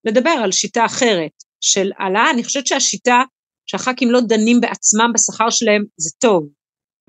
לדבר 0.05 0.31
על 0.31 0.53
שיטה 0.53 0.85
אחרת 0.85 1.33
של 1.61 1.91
העלאה. 1.99 2.31
אני 2.31 2.45
חושבת 2.45 2.67
שהשיטה 2.67 3.23
שהח"כים 3.67 4.11
לא 4.11 4.21
דנים 4.21 4.61
בעצמם 4.61 5.13
בשכר 5.15 5.51
שלהם 5.51 5.85
זה 5.97 6.11
טוב. 6.19 6.49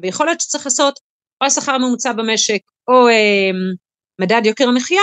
ויכול 0.02 0.26
להיות 0.26 0.42
שצריך 0.42 0.66
לעשות 0.66 1.00
או 1.42 1.46
השכר 1.48 1.72
הממוצע 1.72 2.14
במשק 2.14 2.62
או 2.88 3.08
אה, 3.08 3.52
מדד 4.22 4.42
יוקר 4.46 4.68
המחיה 4.68 5.02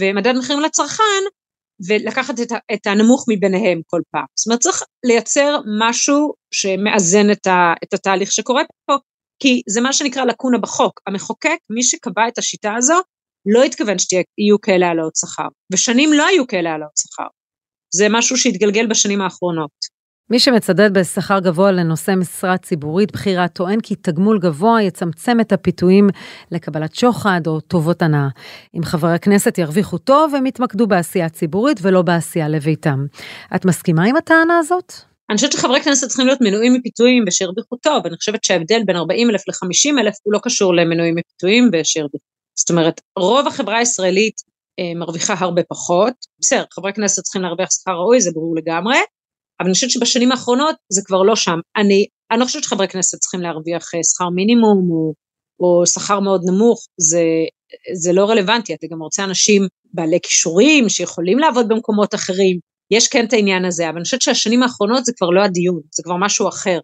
ומדד 0.00 0.32
מחירים 0.38 0.62
לצרכן, 0.62 1.22
ולקחת 1.88 2.40
את, 2.40 2.52
את 2.74 2.86
הנמוך 2.86 3.24
מביניהם 3.28 3.80
כל 3.86 4.00
פעם. 4.10 4.24
זאת 4.38 4.46
אומרת, 4.46 4.60
צריך 4.60 4.82
לייצר 5.06 5.58
משהו 5.80 6.34
שמאזן 6.54 7.30
את, 7.30 7.46
ה, 7.46 7.72
את 7.84 7.94
התהליך 7.94 8.32
שקורה 8.32 8.62
פה, 8.86 8.96
כי 9.42 9.62
זה 9.68 9.80
מה 9.80 9.92
שנקרא 9.92 10.24
לקונה 10.24 10.58
בחוק. 10.58 11.00
המחוקק, 11.06 11.58
מי 11.70 11.82
שקבע 11.82 12.28
את 12.28 12.38
השיטה 12.38 12.74
הזו, 12.74 13.00
לא 13.46 13.62
התכוון 13.62 13.98
שיהיו 13.98 14.60
כאלה 14.62 14.86
העלאות 14.86 15.16
שכר, 15.16 15.48
ושנים 15.72 16.12
לא 16.12 16.26
היו 16.26 16.46
כאלה 16.46 16.70
העלאות 16.70 16.96
שכר. 16.96 17.26
זה 17.94 18.06
משהו 18.10 18.36
שהתגלגל 18.36 18.86
בשנים 18.86 19.20
האחרונות. 19.20 19.97
מי 20.30 20.38
שמצדד 20.38 20.98
בשכר 20.98 21.38
גבוה 21.38 21.72
לנושא 21.72 22.14
משרה 22.16 22.58
ציבורית 22.58 23.12
בכירה 23.12 23.48
טוען 23.48 23.80
כי 23.80 23.94
תגמול 23.94 24.38
גבוה 24.38 24.82
יצמצם 24.82 25.40
את 25.40 25.52
הפיתויים 25.52 26.08
לקבלת 26.50 26.94
שוחד 26.94 27.40
או 27.46 27.60
טובות 27.60 28.02
הנאה. 28.02 28.28
אם 28.76 28.84
חברי 28.84 29.14
הכנסת 29.14 29.58
ירוויחו 29.58 29.98
טוב, 29.98 30.34
הם 30.34 30.46
יתמקדו 30.46 30.86
בעשייה 30.86 31.28
ציבורית 31.28 31.78
ולא 31.82 32.02
בעשייה 32.02 32.48
לביתם. 32.48 33.06
את 33.56 33.64
מסכימה 33.64 34.04
עם 34.04 34.16
הטענה 34.16 34.58
הזאת? 34.58 34.92
אני 35.30 35.36
חושבת 35.36 35.52
שחברי 35.52 35.82
כנסת 35.82 36.08
צריכים 36.08 36.26
להיות 36.26 36.40
מנועים 36.40 36.72
מפיתויים 36.74 37.24
ושירוויחו 37.26 37.76
טוב, 37.76 38.06
אני 38.06 38.16
חושבת 38.16 38.44
שההבדל 38.44 38.82
בין 38.86 38.96
40 38.96 39.30
אלף 39.30 39.42
ל-50 39.48 40.00
אלף 40.00 40.14
הוא 40.22 40.32
לא 40.32 40.38
קשור 40.42 40.74
למנועים 40.74 41.14
מפיתויים 41.14 41.70
ושירוויחו. 41.72 42.24
זאת 42.58 42.70
אומרת, 42.70 43.00
רוב 43.18 43.46
החברה 43.46 43.78
הישראלית 43.78 44.34
אה, 44.78 44.98
מרוויחה 45.00 45.34
הרבה 45.38 45.62
פחות, 45.68 46.14
בסדר, 46.40 46.64
חברי 46.74 46.92
כנסת 46.92 47.22
צריכים 47.22 47.42
להרוויח 47.42 47.68
שכר 47.70 47.92
ראוי, 47.92 48.20
זה 48.20 48.30
ברור 48.34 48.56
לגמרי, 48.56 48.96
אבל 49.60 49.68
אני 49.68 49.74
חושבת 49.74 49.90
שבשנים 49.90 50.32
האחרונות 50.32 50.76
זה 50.92 51.02
כבר 51.04 51.22
לא 51.22 51.36
שם. 51.36 51.58
אני, 51.76 52.06
אני 52.30 52.40
לא 52.40 52.44
חושבת 52.44 52.62
שחברי 52.62 52.88
כנסת 52.88 53.18
צריכים 53.18 53.40
להרוויח 53.40 53.94
אה, 53.94 54.00
שכר 54.02 54.28
מינימום 54.28 54.90
או, 54.90 55.14
או 55.60 55.86
שכר 55.86 56.20
מאוד 56.20 56.42
נמוך, 56.46 56.86
זה, 57.00 57.22
זה 58.02 58.12
לא 58.12 58.30
רלוונטי, 58.30 58.74
אתה 58.74 58.86
גם 58.90 59.02
רוצה 59.02 59.24
אנשים 59.24 59.62
בעלי 59.92 60.18
כישורים 60.22 60.88
שיכולים 60.88 61.38
לעבוד 61.38 61.68
במקומות 61.68 62.14
אחרים, 62.14 62.58
יש 62.90 63.08
כן 63.08 63.24
את 63.24 63.32
העניין 63.32 63.64
הזה, 63.64 63.88
אבל 63.88 63.96
אני 63.96 64.04
חושבת 64.04 64.22
שהשנים 64.22 64.62
האחרונות 64.62 65.04
זה 65.04 65.12
כבר 65.16 65.30
לא 65.30 65.44
הדיון, 65.44 65.80
זה 65.94 66.02
כבר 66.02 66.16
משהו 66.16 66.48
אחר. 66.48 66.78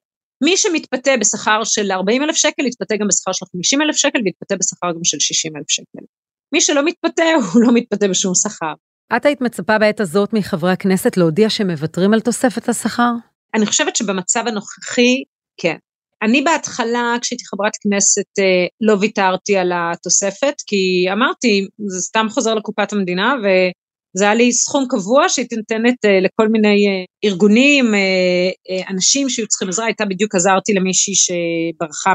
מי 0.44 0.56
שמתפתה 0.56 1.10
בשכר 1.20 1.64
של 1.64 1.92
40 1.92 2.22
אלף 2.22 2.36
שקל, 2.36 2.66
יתפתה 2.66 2.96
גם 2.96 3.08
בשכר 3.08 3.32
של 3.32 3.46
50 3.52 3.82
אלף 3.82 3.96
שקל, 3.96 4.18
ויתפתה 4.24 4.56
בשכר 4.56 4.92
גם 4.92 5.04
של 5.04 5.18
60 5.20 5.56
אלף 5.56 5.70
שקל. 5.70 6.04
מי 6.52 6.60
שלא 6.60 6.84
מתפתה, 6.84 7.24
הוא 7.52 7.62
לא 7.62 7.74
מתפתה 7.74 8.08
בשום 8.08 8.34
שכר. 8.34 8.74
את 9.16 9.26
היית 9.26 9.40
מצפה 9.40 9.78
בעת 9.78 10.00
הזאת 10.00 10.32
מחברי 10.32 10.72
הכנסת 10.72 11.16
להודיע 11.16 11.50
שמוותרים 11.50 12.14
על 12.14 12.20
תוספת 12.20 12.68
השכר? 12.68 13.12
אני 13.54 13.66
חושבת 13.66 13.96
שבמצב 13.96 14.44
הנוכחי, 14.46 15.22
כן. 15.60 15.76
אני 16.22 16.42
בהתחלה, 16.42 17.16
כשהייתי 17.20 17.44
חברת 17.46 17.72
כנסת, 17.82 18.38
אה, 18.38 18.66
לא 18.80 18.96
ויתרתי 19.00 19.56
על 19.56 19.72
התוספת, 19.74 20.54
כי 20.66 21.06
אמרתי, 21.12 21.66
זה 21.86 22.00
סתם 22.00 22.26
חוזר 22.30 22.54
לקופת 22.54 22.92
המדינה, 22.92 23.34
וזה 23.38 24.24
היה 24.24 24.34
לי 24.34 24.52
סכום 24.52 24.86
קבוע 24.88 25.28
שהייתי 25.28 25.56
נותנת 25.56 26.04
אה, 26.04 26.20
לכל 26.20 26.48
מיני 26.48 26.86
אה, 26.88 27.04
ארגונים, 27.30 27.84
אנשים 28.88 29.28
שהיו 29.28 29.46
צריכים 29.46 29.68
עזרה, 29.68 29.86
הייתה 29.86 30.04
בדיוק 30.04 30.34
עזרתי 30.34 30.72
למישהי 30.72 31.14
שברחה 31.14 32.14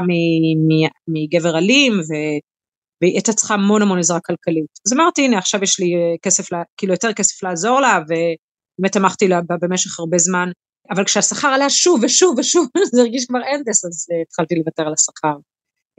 מגבר 1.08 1.58
אלים, 1.58 1.92
והיא 3.02 3.12
הייתה 3.12 3.32
צריכה 3.32 3.54
המון 3.54 3.82
המון 3.82 3.98
עזרה 3.98 4.18
כלכלית. 4.20 4.70
אז 4.86 4.92
אמרתי, 4.92 5.24
הנה, 5.24 5.38
עכשיו 5.38 5.62
יש 5.62 5.80
לי 5.80 5.92
כסף, 6.22 6.48
כאילו 6.76 6.92
יותר 6.92 7.12
כסף 7.12 7.42
לעזור 7.42 7.80
לה, 7.80 7.98
ובאמת 8.04 8.92
תמכתי 8.92 9.28
לה 9.28 9.40
במשך 9.62 10.00
הרבה 10.00 10.18
זמן. 10.18 10.50
אבל 10.90 11.04
כשהשכר 11.04 11.48
עלה 11.48 11.70
שוב 11.70 12.00
ושוב 12.04 12.38
ושוב, 12.38 12.66
זה 12.94 13.00
הרגיש 13.00 13.26
כבר 13.26 13.38
אנדס, 13.54 13.84
אז 13.84 14.06
uh, 14.10 14.22
התחלתי 14.26 14.54
לוותר 14.54 14.82
על 14.86 14.92
השכר. 14.92 15.36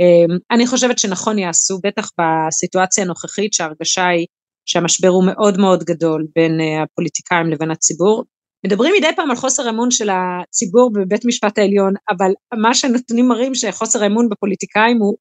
Um, 0.01 0.39
אני 0.51 0.67
חושבת 0.67 0.99
שנכון 0.99 1.39
יעשו, 1.39 1.79
בטח 1.83 2.09
בסיטואציה 2.19 3.03
הנוכחית, 3.03 3.53
שההרגשה 3.53 4.07
היא 4.07 4.27
שהמשבר 4.65 5.07
הוא 5.07 5.23
מאוד 5.25 5.57
מאוד 5.57 5.83
גדול 5.83 6.27
בין 6.35 6.51
uh, 6.59 6.83
הפוליטיקאים 6.83 7.47
לבין 7.47 7.71
הציבור. 7.71 8.23
מדברים 8.65 8.93
מדי 8.97 9.15
פעם 9.15 9.31
על 9.31 9.37
חוסר 9.37 9.69
אמון 9.69 9.91
של 9.91 10.09
הציבור 10.09 10.91
בבית 10.93 11.25
משפט 11.25 11.57
העליון, 11.57 11.93
אבל 12.09 12.31
מה 12.63 12.73
שהנתונים 12.73 13.27
מראים 13.27 13.55
שחוסר 13.55 14.03
האמון 14.03 14.29
בפוליטיקאים 14.29 14.97
הוא 14.97 15.17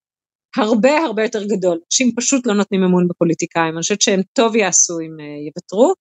הרבה 0.57 0.99
הרבה 0.99 1.23
יותר 1.23 1.45
גדול. 1.45 1.79
אנשים 1.87 2.13
פשוט 2.17 2.47
לא 2.47 2.55
נותנים 2.55 2.83
אמון 2.83 3.09
בפוליטיקאים, 3.09 3.75
אני 3.75 3.81
חושבת 3.83 4.01
שהם 4.01 4.21
טוב 4.33 4.57
יעשו 4.57 4.99
אם 5.01 5.17
uh, 5.19 5.49
יוותרו. 5.49 5.95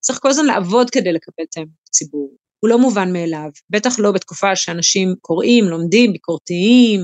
צריך 0.00 0.18
כל 0.22 0.28
הזמן 0.28 0.44
לעבוד 0.44 0.90
כדי 0.90 1.12
לקבל 1.12 1.44
את 1.50 1.56
האמון 1.56 1.74
בציבור. 1.88 2.36
הוא 2.60 2.70
לא 2.70 2.78
מובן 2.78 3.12
מאליו, 3.12 3.48
בטח 3.70 3.98
לא 3.98 4.12
בתקופה 4.12 4.56
שאנשים 4.56 5.14
קוראים, 5.20 5.64
לומדים, 5.64 6.12
ביקורתיים, 6.12 7.00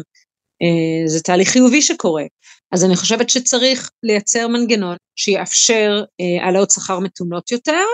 אה, 0.62 1.08
זה 1.08 1.22
תהליך 1.22 1.48
חיובי 1.48 1.82
שקורה. 1.82 2.24
אז 2.72 2.84
אני 2.84 2.96
חושבת 2.96 3.30
שצריך 3.30 3.90
לייצר 4.02 4.48
מנגנון 4.48 4.96
שיאפשר 5.16 6.04
אה, 6.20 6.44
העלאות 6.44 6.70
שכר 6.70 6.98
מתונות 6.98 7.50
יותר. 7.50 7.84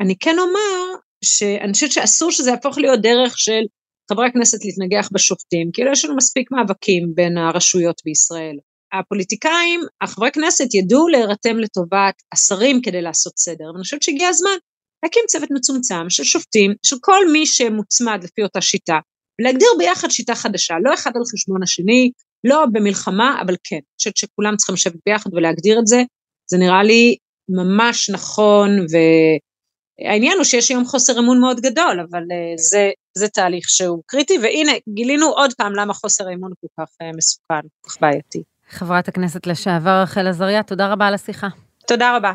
אני 0.00 0.14
כן 0.18 0.36
אומר 0.38 0.98
שאני 1.24 1.72
חושבת 1.72 1.92
שאסור 1.92 2.30
שזה 2.30 2.50
יהפוך 2.50 2.78
להיות 2.78 3.00
דרך 3.00 3.38
של 3.38 3.62
חברי 4.10 4.26
הכנסת 4.26 4.64
להתנגח 4.64 5.08
בשופטים, 5.12 5.70
כאילו 5.72 5.92
יש 5.92 6.04
לנו 6.04 6.16
מספיק 6.16 6.50
מאבקים 6.52 7.12
בין 7.14 7.38
הרשויות 7.38 8.02
בישראל. 8.04 8.56
הפוליטיקאים, 8.92 9.80
החברי 10.02 10.30
כנסת 10.32 10.74
ידעו 10.74 11.08
להירתם 11.08 11.58
לטובת 11.58 12.14
השרים 12.32 12.80
כדי 12.82 13.02
לעשות 13.02 13.38
סדר, 13.38 13.64
ואני 13.72 13.82
חושבת 13.82 14.02
שהגיע 14.02 14.28
הזמן 14.28 14.56
להקים 15.04 15.22
צוות 15.26 15.48
מצומצם 15.50 16.10
של 16.10 16.24
שופטים, 16.24 16.74
של 16.82 16.96
כל 17.00 17.28
מי 17.32 17.46
שמוצמד 17.46 18.20
לפי 18.24 18.42
אותה 18.42 18.60
שיטה, 18.60 18.98
ולהגדיר 19.40 19.68
ביחד 19.78 20.08
שיטה 20.10 20.34
חדשה, 20.34 20.74
לא 20.84 20.94
אחד 20.94 21.10
על 21.14 21.22
חשבון 21.32 21.62
השני, 21.62 22.10
לא 22.44 22.64
במלחמה, 22.72 23.42
אבל 23.46 23.54
כן, 23.64 23.76
אני 23.76 23.96
חושבת 23.98 24.16
שכולם 24.16 24.56
צריכים 24.56 24.74
לשבת 24.74 25.00
ביחד 25.06 25.34
ולהגדיר 25.34 25.78
את 25.78 25.86
זה, 25.86 26.02
זה 26.50 26.58
נראה 26.58 26.82
לי 26.82 27.16
ממש 27.48 28.10
נכון, 28.10 28.70
והעניין 28.90 30.36
הוא 30.36 30.44
שיש 30.44 30.68
היום 30.70 30.84
חוסר 30.84 31.18
אמון 31.18 31.40
מאוד 31.40 31.60
גדול, 31.60 32.00
אבל 32.10 32.22
uh, 32.22 32.58
זה, 32.70 32.90
זה 33.18 33.28
תהליך 33.28 33.68
שהוא 33.68 34.02
קריטי, 34.06 34.38
והנה, 34.42 34.72
גילינו 34.88 35.26
עוד 35.26 35.52
פעם 35.54 35.74
למה 35.74 35.94
חוסר 35.94 36.28
האמון 36.28 36.50
כל 36.60 36.66
כך 36.82 36.88
uh, 37.02 37.16
מסוכן, 37.16 37.68
כל 37.80 37.90
כך 37.90 37.96
בעייתי. 38.00 38.42
חברת 38.70 39.08
הכנסת 39.08 39.46
לשעבר 39.46 40.02
רחל 40.02 40.26
עזריה, 40.26 40.62
תודה 40.62 40.92
רבה 40.92 41.06
על 41.06 41.14
השיחה. 41.14 41.48
תודה 41.86 42.16
רבה. 42.16 42.32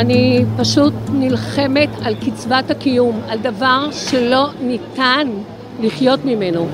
אני 0.00 0.44
פשוט 0.58 0.94
נלחמת 1.12 1.88
על 2.02 2.14
קצבת 2.14 2.70
הקיום, 2.70 3.22
על 3.28 3.38
דבר 3.38 3.88
שלא 3.92 4.50
ניתן 4.60 5.28
לחיות 5.80 6.20
ממנו. 6.24 6.68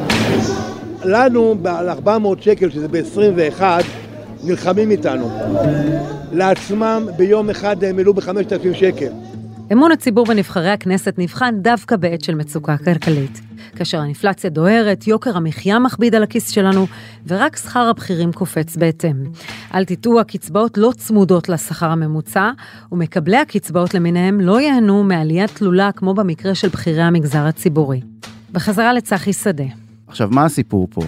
לנו, 1.05 1.55
על 1.65 1.89
400 1.89 2.43
שקל, 2.43 2.71
שזה 2.71 2.89
ב-21, 2.89 3.63
נלחמים 4.45 4.91
איתנו. 4.91 5.31
לעצמם 6.33 7.07
ביום 7.17 7.51
אחד 7.51 7.85
הם 7.85 7.99
העלו 7.99 8.15
ב-5,000 8.15 8.75
שקל. 8.75 9.13
אמון 9.75 9.93
הציבור 9.93 10.27
בנבחרי 10.27 10.71
הכנסת 10.71 11.15
נבחן 11.19 11.55
דווקא 11.59 11.97
בעת 11.97 12.25
של 12.25 12.35
מצוקה 12.35 12.77
כלכלית. 12.77 13.41
כאשר 13.77 14.01
האינפלציה 14.01 14.51
דוהרת, 14.51 15.07
יוקר 15.07 15.37
המחיה 15.37 15.79
מכביד 15.79 16.15
על 16.15 16.23
הכיס 16.23 16.51
שלנו, 16.51 16.87
ורק 17.27 17.57
שכר 17.57 17.81
הבכירים 17.81 18.33
קופץ 18.33 18.77
בהתאם. 18.77 19.17
אל 19.75 19.85
תטעו, 19.85 20.21
הקצבאות 20.21 20.79
לא 20.79 20.93
צמודות 20.97 21.49
לשכר 21.49 21.91
הממוצע, 21.91 22.51
ומקבלי 22.93 23.37
הקצבאות 23.37 23.95
למיניהם 23.95 24.41
לא 24.41 24.61
ייהנו 24.61 25.05
מעלייה 25.05 25.49
תלולה 25.49 25.93
כמו 25.93 26.15
במקרה 26.15 26.55
של 26.55 26.69
בכירי 26.69 27.03
המגזר 27.03 27.47
הציבורי. 27.47 28.01
בחזרה 28.53 28.93
לצחי 28.93 29.33
שדה. 29.33 29.65
עכשיו, 30.07 30.29
מה 30.33 30.45
הסיפור 30.45 30.89
פה? 30.91 31.03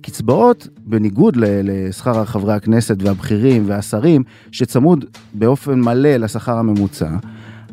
קצבאות, 0.00 0.68
בניגוד 0.78 1.36
לשכר 1.36 2.24
חברי 2.24 2.54
הכנסת 2.54 2.96
והבכירים 3.02 3.64
והשרים, 3.66 4.22
שצמוד 4.52 5.04
באופן 5.34 5.80
מלא 5.80 6.16
לשכר 6.16 6.56
הממוצע, 6.56 7.10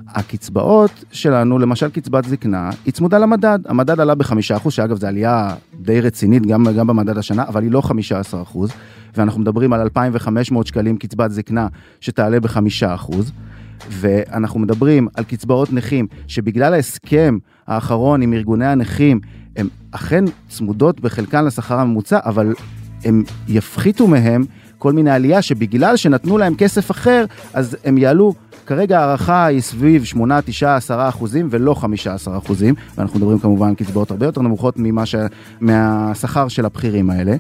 הקצבאות 0.10 1.04
שלנו, 1.12 1.60
למשל 1.60 1.90
קצבת 1.90 2.26
זקנה, 2.26 2.70
היא 2.86 2.94
צמודה 2.94 3.18
למדד. 3.18 3.60
המדד 3.66 4.00
עלה 4.00 4.16
בחמישה 4.16 4.58
אחוז, 4.58 4.74
שאגב 4.74 4.98
זו 5.00 5.08
עלייה 5.08 5.56
די 5.82 6.02
רצינית 6.02 6.46
גם, 6.46 6.68
גם 6.78 6.88
במדד 6.88 7.18
השנה, 7.18 7.44
אבל 7.48 7.64
היא 7.64 7.72
לא 7.72 7.82
חמישה 7.82 8.20
עשר 8.20 8.42
אחוז. 8.42 8.72
ואנחנו 9.18 9.42
מדברים 9.42 9.74
על 9.74 9.82
2,500 9.82 10.68
שקלים 10.68 10.98
קצבת 10.98 11.32
זקנה 11.32 11.68
שתעלה 12.02 12.40
בחמישה 12.40 12.96
אחוז. 12.96 13.32
ואנחנו 13.90 14.60
מדברים 14.60 15.08
על 15.16 15.24
קצבאות 15.24 15.74
נכים, 15.74 16.08
שבגלל 16.28 16.74
ההסכם 16.74 17.38
האחרון 17.68 18.22
עם 18.22 18.34
ארגוני 18.34 18.68
הנכים, 18.68 19.20
הן 19.56 19.68
אכן 19.92 20.24
צמודות 20.50 21.00
בחלקן 21.00 21.46
לשכר 21.46 21.80
הממוצע, 21.80 22.20
אבל 22.26 22.54
הם 23.06 23.24
יפחיתו 23.48 24.08
מהם 24.08 24.46
כל 24.78 24.94
מיני 24.94 25.12
עלייה 25.12 25.42
שבגלל 25.42 25.98
שנתנו 25.98 26.38
להם 26.38 26.56
כסף 26.56 26.92
אחר, 26.92 27.26
אז 27.54 27.78
הם 27.84 27.98
יעלו 27.98 28.34
כרגע 28.68 29.00
ההערכה 29.00 29.46
היא 29.46 29.62
סביב 29.62 30.04
8, 30.04 30.42
9, 30.42 30.76
10 30.76 31.10
אחוזים 31.10 31.48
ולא 31.52 31.74
15 31.74 32.38
אחוזים, 32.38 32.76
ואנחנו 32.98 33.20
מדברים 33.20 33.40
כמובן 33.40 33.68
על 33.68 33.76
קצבאות 33.76 34.12
הרבה 34.12 34.26
יותר 34.26 34.42
נמוכות 34.42 34.74
ממה 34.78 35.06
ש... 35.06 35.16
מהשכר 35.62 36.48
של 36.48 36.66
הבכירים 36.66 37.10
האלה. 37.10 37.36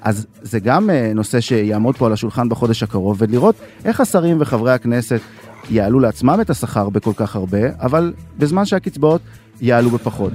אז 0.00 0.26
זה 0.42 0.60
גם 0.60 0.90
אה, 0.90 1.12
נושא 1.14 1.40
שיעמוד 1.40 1.96
פה 1.96 2.06
על 2.06 2.12
השולחן 2.12 2.48
בחודש 2.48 2.82
הקרוב, 2.82 3.16
ולראות 3.20 3.54
איך 3.84 4.00
השרים 4.00 4.36
וחברי 4.40 4.72
הכנסת 4.72 5.20
יעלו 5.70 6.00
לעצמם 6.00 6.38
את 6.40 6.50
השכר 6.50 6.88
בכל 6.88 7.12
כך 7.16 7.36
הרבה, 7.36 7.68
אבל 7.80 8.12
בזמן 8.38 8.64
שהקצבאות 8.64 9.20
יעלו 9.60 9.90
בפחות. 9.90 10.32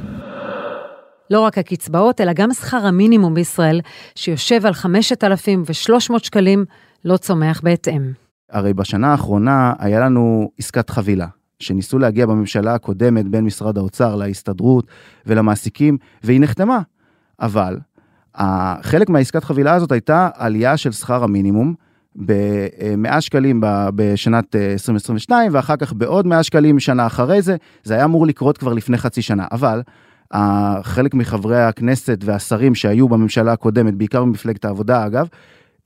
לא 1.29 1.39
רק 1.39 1.58
הקצבאות, 1.58 2.21
אלא 2.21 2.34
גם 2.34 2.53
שכר 2.53 2.86
המינימום 2.86 3.34
בישראל, 3.34 3.82
שיושב 4.15 4.65
על 4.65 4.73
5,300 4.73 6.23
שקלים, 6.23 6.65
לא 7.06 7.17
צומח 7.17 7.62
בהתאם. 7.63 8.22
הרי 8.51 8.73
בשנה 8.73 9.12
האחרונה 9.12 9.73
היה 9.79 9.99
לנו 9.99 10.51
עסקת 10.60 10.89
חבילה, 10.89 11.27
שניסו 11.60 11.99
להגיע 11.99 12.25
בממשלה 12.25 12.75
הקודמת 12.75 13.27
בין 13.27 13.45
משרד 13.45 13.77
האוצר 13.77 14.15
להסתדרות 14.15 14.88
ולמעסיקים, 15.25 15.97
והיא 16.23 16.41
נחתמה. 16.41 16.79
אבל 17.39 17.79
חלק 18.82 19.10
מהעסקת 19.10 19.43
חבילה 19.43 19.73
הזאת 19.73 19.91
הייתה 19.91 20.29
עלייה 20.36 20.77
של 20.77 20.91
שכר 20.91 21.23
המינימום 21.23 21.73
ב-100 22.25 23.21
שקלים 23.21 23.62
בשנת 23.95 24.56
2022, 24.56 25.51
אה, 25.51 25.56
ואחר 25.58 25.75
כך 25.75 25.93
בעוד 25.93 26.27
100 26.27 26.43
שקלים 26.43 26.79
שנה 26.79 27.08
אחרי 27.08 27.41
זה, 27.41 27.56
זה 27.84 27.93
היה 27.93 28.06
אמור 28.06 28.27
לקרות 28.27 28.58
כבר 28.58 28.73
לפני 28.73 28.97
חצי 28.97 29.21
שנה. 29.21 29.45
אבל 29.51 29.82
חלק 30.84 31.13
מחברי 31.13 31.63
הכנסת 31.63 32.19
והשרים 32.25 32.75
שהיו 32.75 33.10
בממשלה 33.10 33.53
הקודמת, 33.53 33.93
בעיקר 33.93 34.21
במפלגת 34.21 34.65
העבודה 34.65 35.06
אגב, 35.06 35.27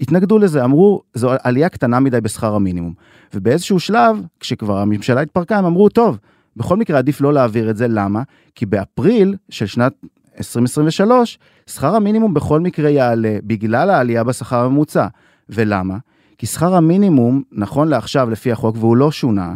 התנגדו 0.01 0.39
לזה, 0.39 0.63
אמרו, 0.63 1.01
זו 1.13 1.31
עלייה 1.43 1.69
קטנה 1.69 1.99
מדי 1.99 2.21
בשכר 2.21 2.55
המינימום. 2.55 2.93
ובאיזשהו 3.33 3.79
שלב, 3.79 4.21
כשכבר 4.39 4.77
הממשלה 4.77 5.21
התפרקה, 5.21 5.57
הם 5.57 5.65
אמרו, 5.65 5.89
טוב, 5.89 6.17
בכל 6.55 6.77
מקרה 6.77 6.97
עדיף 6.97 7.21
לא 7.21 7.33
להעביר 7.33 7.69
את 7.69 7.77
זה, 7.77 7.87
למה? 7.87 8.23
כי 8.55 8.65
באפריל 8.65 9.35
של 9.49 9.65
שנת 9.65 9.93
2023, 10.37 11.39
שכר 11.67 11.95
המינימום 11.95 12.33
בכל 12.33 12.59
מקרה 12.59 12.89
יעלה 12.89 13.37
בגלל 13.43 13.89
העלייה 13.89 14.23
בשכר 14.23 14.59
הממוצע. 14.59 15.07
ולמה? 15.49 15.97
כי 16.37 16.45
שכר 16.45 16.75
המינימום, 16.75 17.43
נכון 17.51 17.87
לעכשיו 17.87 18.29
לפי 18.29 18.51
החוק, 18.51 18.75
והוא 18.79 18.97
לא 18.97 19.11
שונה, 19.11 19.55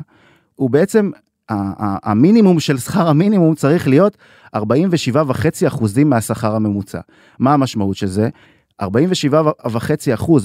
הוא 0.55 0.69
בעצם, 0.69 1.11
המינימום 1.49 2.59
של 2.59 2.77
שכר 2.77 3.07
המינימום 3.07 3.55
צריך 3.55 3.87
להיות 3.87 4.17
47.5% 4.55 4.59
מהשכר 6.05 6.55
הממוצע. 6.55 6.99
מה 7.39 7.53
המשמעות 7.53 7.95
של 7.95 8.07
זה? 8.07 8.29
47.5% 8.81 8.87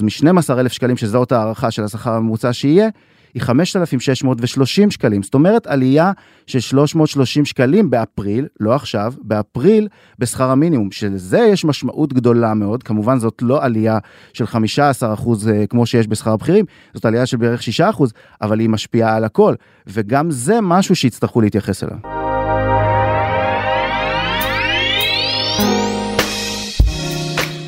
מ-12,000 0.03 0.69
שקלים, 0.69 0.97
שזאת 0.97 1.31
הערכה 1.31 1.71
של 1.71 1.83
השכר 1.83 2.11
הממוצע 2.11 2.53
שיהיה, 2.53 2.89
היא 3.33 3.43
5,630 3.43 4.91
שקלים. 4.91 5.23
זאת 5.23 5.33
אומרת, 5.33 5.67
עלייה 5.67 6.11
של 6.47 6.59
330 6.59 7.45
שקלים 7.45 7.89
באפריל, 7.89 8.47
לא 8.59 8.75
עכשיו, 8.75 9.13
באפריל, 9.21 9.87
בשכר 10.19 10.49
המינימום. 10.49 10.91
שלזה 10.91 11.39
יש 11.39 11.65
משמעות 11.65 12.13
גדולה 12.13 12.53
מאוד. 12.53 12.83
כמובן, 12.83 13.19
זאת 13.19 13.41
לא 13.41 13.63
עלייה 13.63 13.97
של 14.33 14.45
15 14.45 15.13
אחוז 15.13 15.49
אה, 15.49 15.67
כמו 15.67 15.85
שיש 15.85 16.07
בשכר 16.07 16.31
הבכירים, 16.31 16.65
זאת 16.93 17.05
עלייה 17.05 17.25
של 17.25 17.37
בערך 17.37 17.63
6 17.63 17.81
אחוז, 17.81 18.13
אבל 18.41 18.59
היא 18.59 18.69
משפיעה 18.69 19.15
על 19.15 19.23
הכל. 19.23 19.55
וגם 19.87 20.31
זה 20.31 20.59
משהו 20.61 20.95
שיצטרכו 20.95 21.41
להתייחס 21.41 21.83
אליו. 21.83 22.16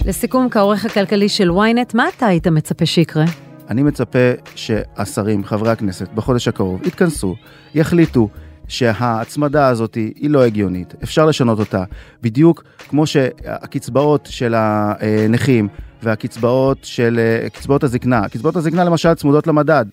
לסיכום, 0.10 0.50
כעורך 0.50 0.86
הכלכלי 0.86 1.30
של 1.30 1.50
ynet, 1.50 1.92
מה 1.94 2.06
אתה 2.18 2.26
היית 2.26 2.48
מצפה 2.48 2.86
שיקרה? 2.86 3.26
אני 3.70 3.84
מצפה 3.84 4.20
שהשרים, 4.56 5.44
חברי 5.44 5.70
הכנסת, 5.70 6.10
בחודש 6.16 6.48
הקרוב 6.48 6.88
יתכנסו, 6.88 7.36
יחליטו 7.76 8.30
שההצמדה 8.68 9.68
הזאת 9.68 9.96
היא 9.96 10.30
לא 10.30 10.46
הגיונית, 10.46 10.94
אפשר 11.04 11.26
לשנות 11.26 11.60
אותה, 11.60 11.84
בדיוק 12.22 12.64
כמו 12.90 13.08
שהקצבאות 13.08 14.28
של 14.32 14.56
הנכים 14.58 15.68
והקצבאות 16.04 16.78
של 16.84 17.20
קצבאות 17.54 17.84
הזקנה, 17.84 18.30
קצבאות 18.30 18.56
הזקנה 18.56 18.84
למשל 18.84 19.14
צמודות 19.14 19.48
למדד. 19.48 19.86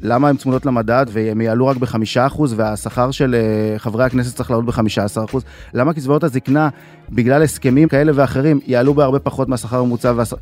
למה 0.00 0.28
הן 0.28 0.36
צמודות 0.36 0.66
למדד 0.66 1.06
והן 1.08 1.40
יעלו 1.40 1.66
רק 1.66 1.76
בחמישה 1.76 2.26
אחוז 2.26 2.54
והשכר 2.56 3.10
של 3.10 3.34
אה, 3.34 3.78
חברי 3.78 4.04
הכנסת 4.04 4.36
צריך 4.36 4.50
לעלות 4.50 4.66
בחמישה 4.66 5.04
עשר 5.04 5.24
אחוז? 5.24 5.44
למה 5.74 5.94
קצבאות 5.94 6.24
הזקנה, 6.24 6.68
בגלל 7.10 7.42
הסכמים 7.42 7.88
כאלה 7.88 8.12
ואחרים, 8.14 8.60
יעלו 8.66 8.94
בהרבה 8.94 9.18
פחות 9.18 9.48
מהשכר 9.48 9.78
הממוצע? 9.78 10.12
והש... 10.16 10.34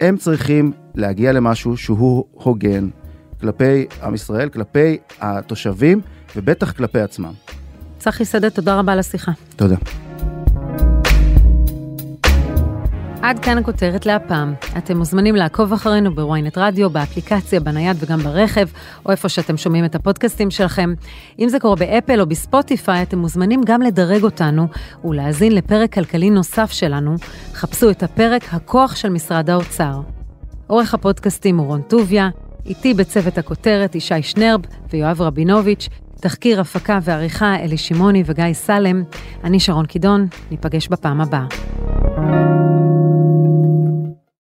הם 0.00 0.16
צריכים 0.16 0.72
להגיע 0.94 1.32
למשהו 1.32 1.76
שהוא 1.76 2.24
הוגן 2.32 2.88
כלפי 3.40 3.86
עם 4.02 4.14
ישראל, 4.14 4.48
כלפי 4.48 4.98
התושבים 5.20 6.00
ובטח 6.36 6.72
כלפי 6.72 7.00
עצמם. 7.00 7.32
צחי 7.98 8.24
שדה, 8.24 8.50
תודה 8.50 8.78
רבה 8.78 8.92
על 8.92 8.98
השיחה. 8.98 9.32
תודה. 9.56 10.07
עד 13.22 13.38
כאן 13.38 13.58
הכותרת 13.58 14.06
להפעם. 14.06 14.54
אתם 14.78 14.98
מוזמנים 14.98 15.36
לעקוב 15.36 15.72
אחרינו 15.72 16.14
בוויינט 16.14 16.58
רדיו, 16.58 16.90
באפליקציה, 16.90 17.60
בנייד 17.60 17.96
וגם 18.00 18.18
ברכב, 18.18 18.66
או 19.06 19.10
איפה 19.10 19.28
שאתם 19.28 19.56
שומעים 19.56 19.84
את 19.84 19.94
הפודקאסטים 19.94 20.50
שלכם. 20.50 20.94
אם 21.38 21.48
זה 21.48 21.60
קורה 21.60 21.76
באפל 21.76 22.20
או 22.20 22.26
בספוטיפיי, 22.26 23.02
אתם 23.02 23.18
מוזמנים 23.18 23.60
גם 23.66 23.82
לדרג 23.82 24.22
אותנו 24.22 24.66
ולהאזין 25.04 25.54
לפרק 25.54 25.92
כלכלי 25.92 26.30
נוסף 26.30 26.70
שלנו. 26.70 27.14
חפשו 27.54 27.90
את 27.90 28.02
הפרק 28.02 28.44
הכוח 28.52 28.96
של 28.96 29.08
משרד 29.08 29.50
האוצר. 29.50 30.00
עורך 30.66 30.94
הפודקאסטים 30.94 31.58
הוא 31.58 31.66
רון 31.66 31.82
טוביה, 31.82 32.28
איתי 32.66 32.94
בצוות 32.94 33.38
הכותרת 33.38 33.94
ישי 33.94 34.22
שנרב 34.22 34.60
ויואב 34.90 35.22
רבינוביץ', 35.22 35.88
תחקיר, 36.20 36.60
הפקה 36.60 36.98
ועריכה 37.02 37.56
אלי 37.56 37.76
שמעוני 37.76 38.22
וגיא 38.26 38.52
סלם. 38.52 39.02
אני 39.44 39.60
שרון 39.60 39.86
קידון, 39.86 40.26
ניפגש 40.50 40.88
בפעם 40.88 41.20
הבאה. 41.20 41.46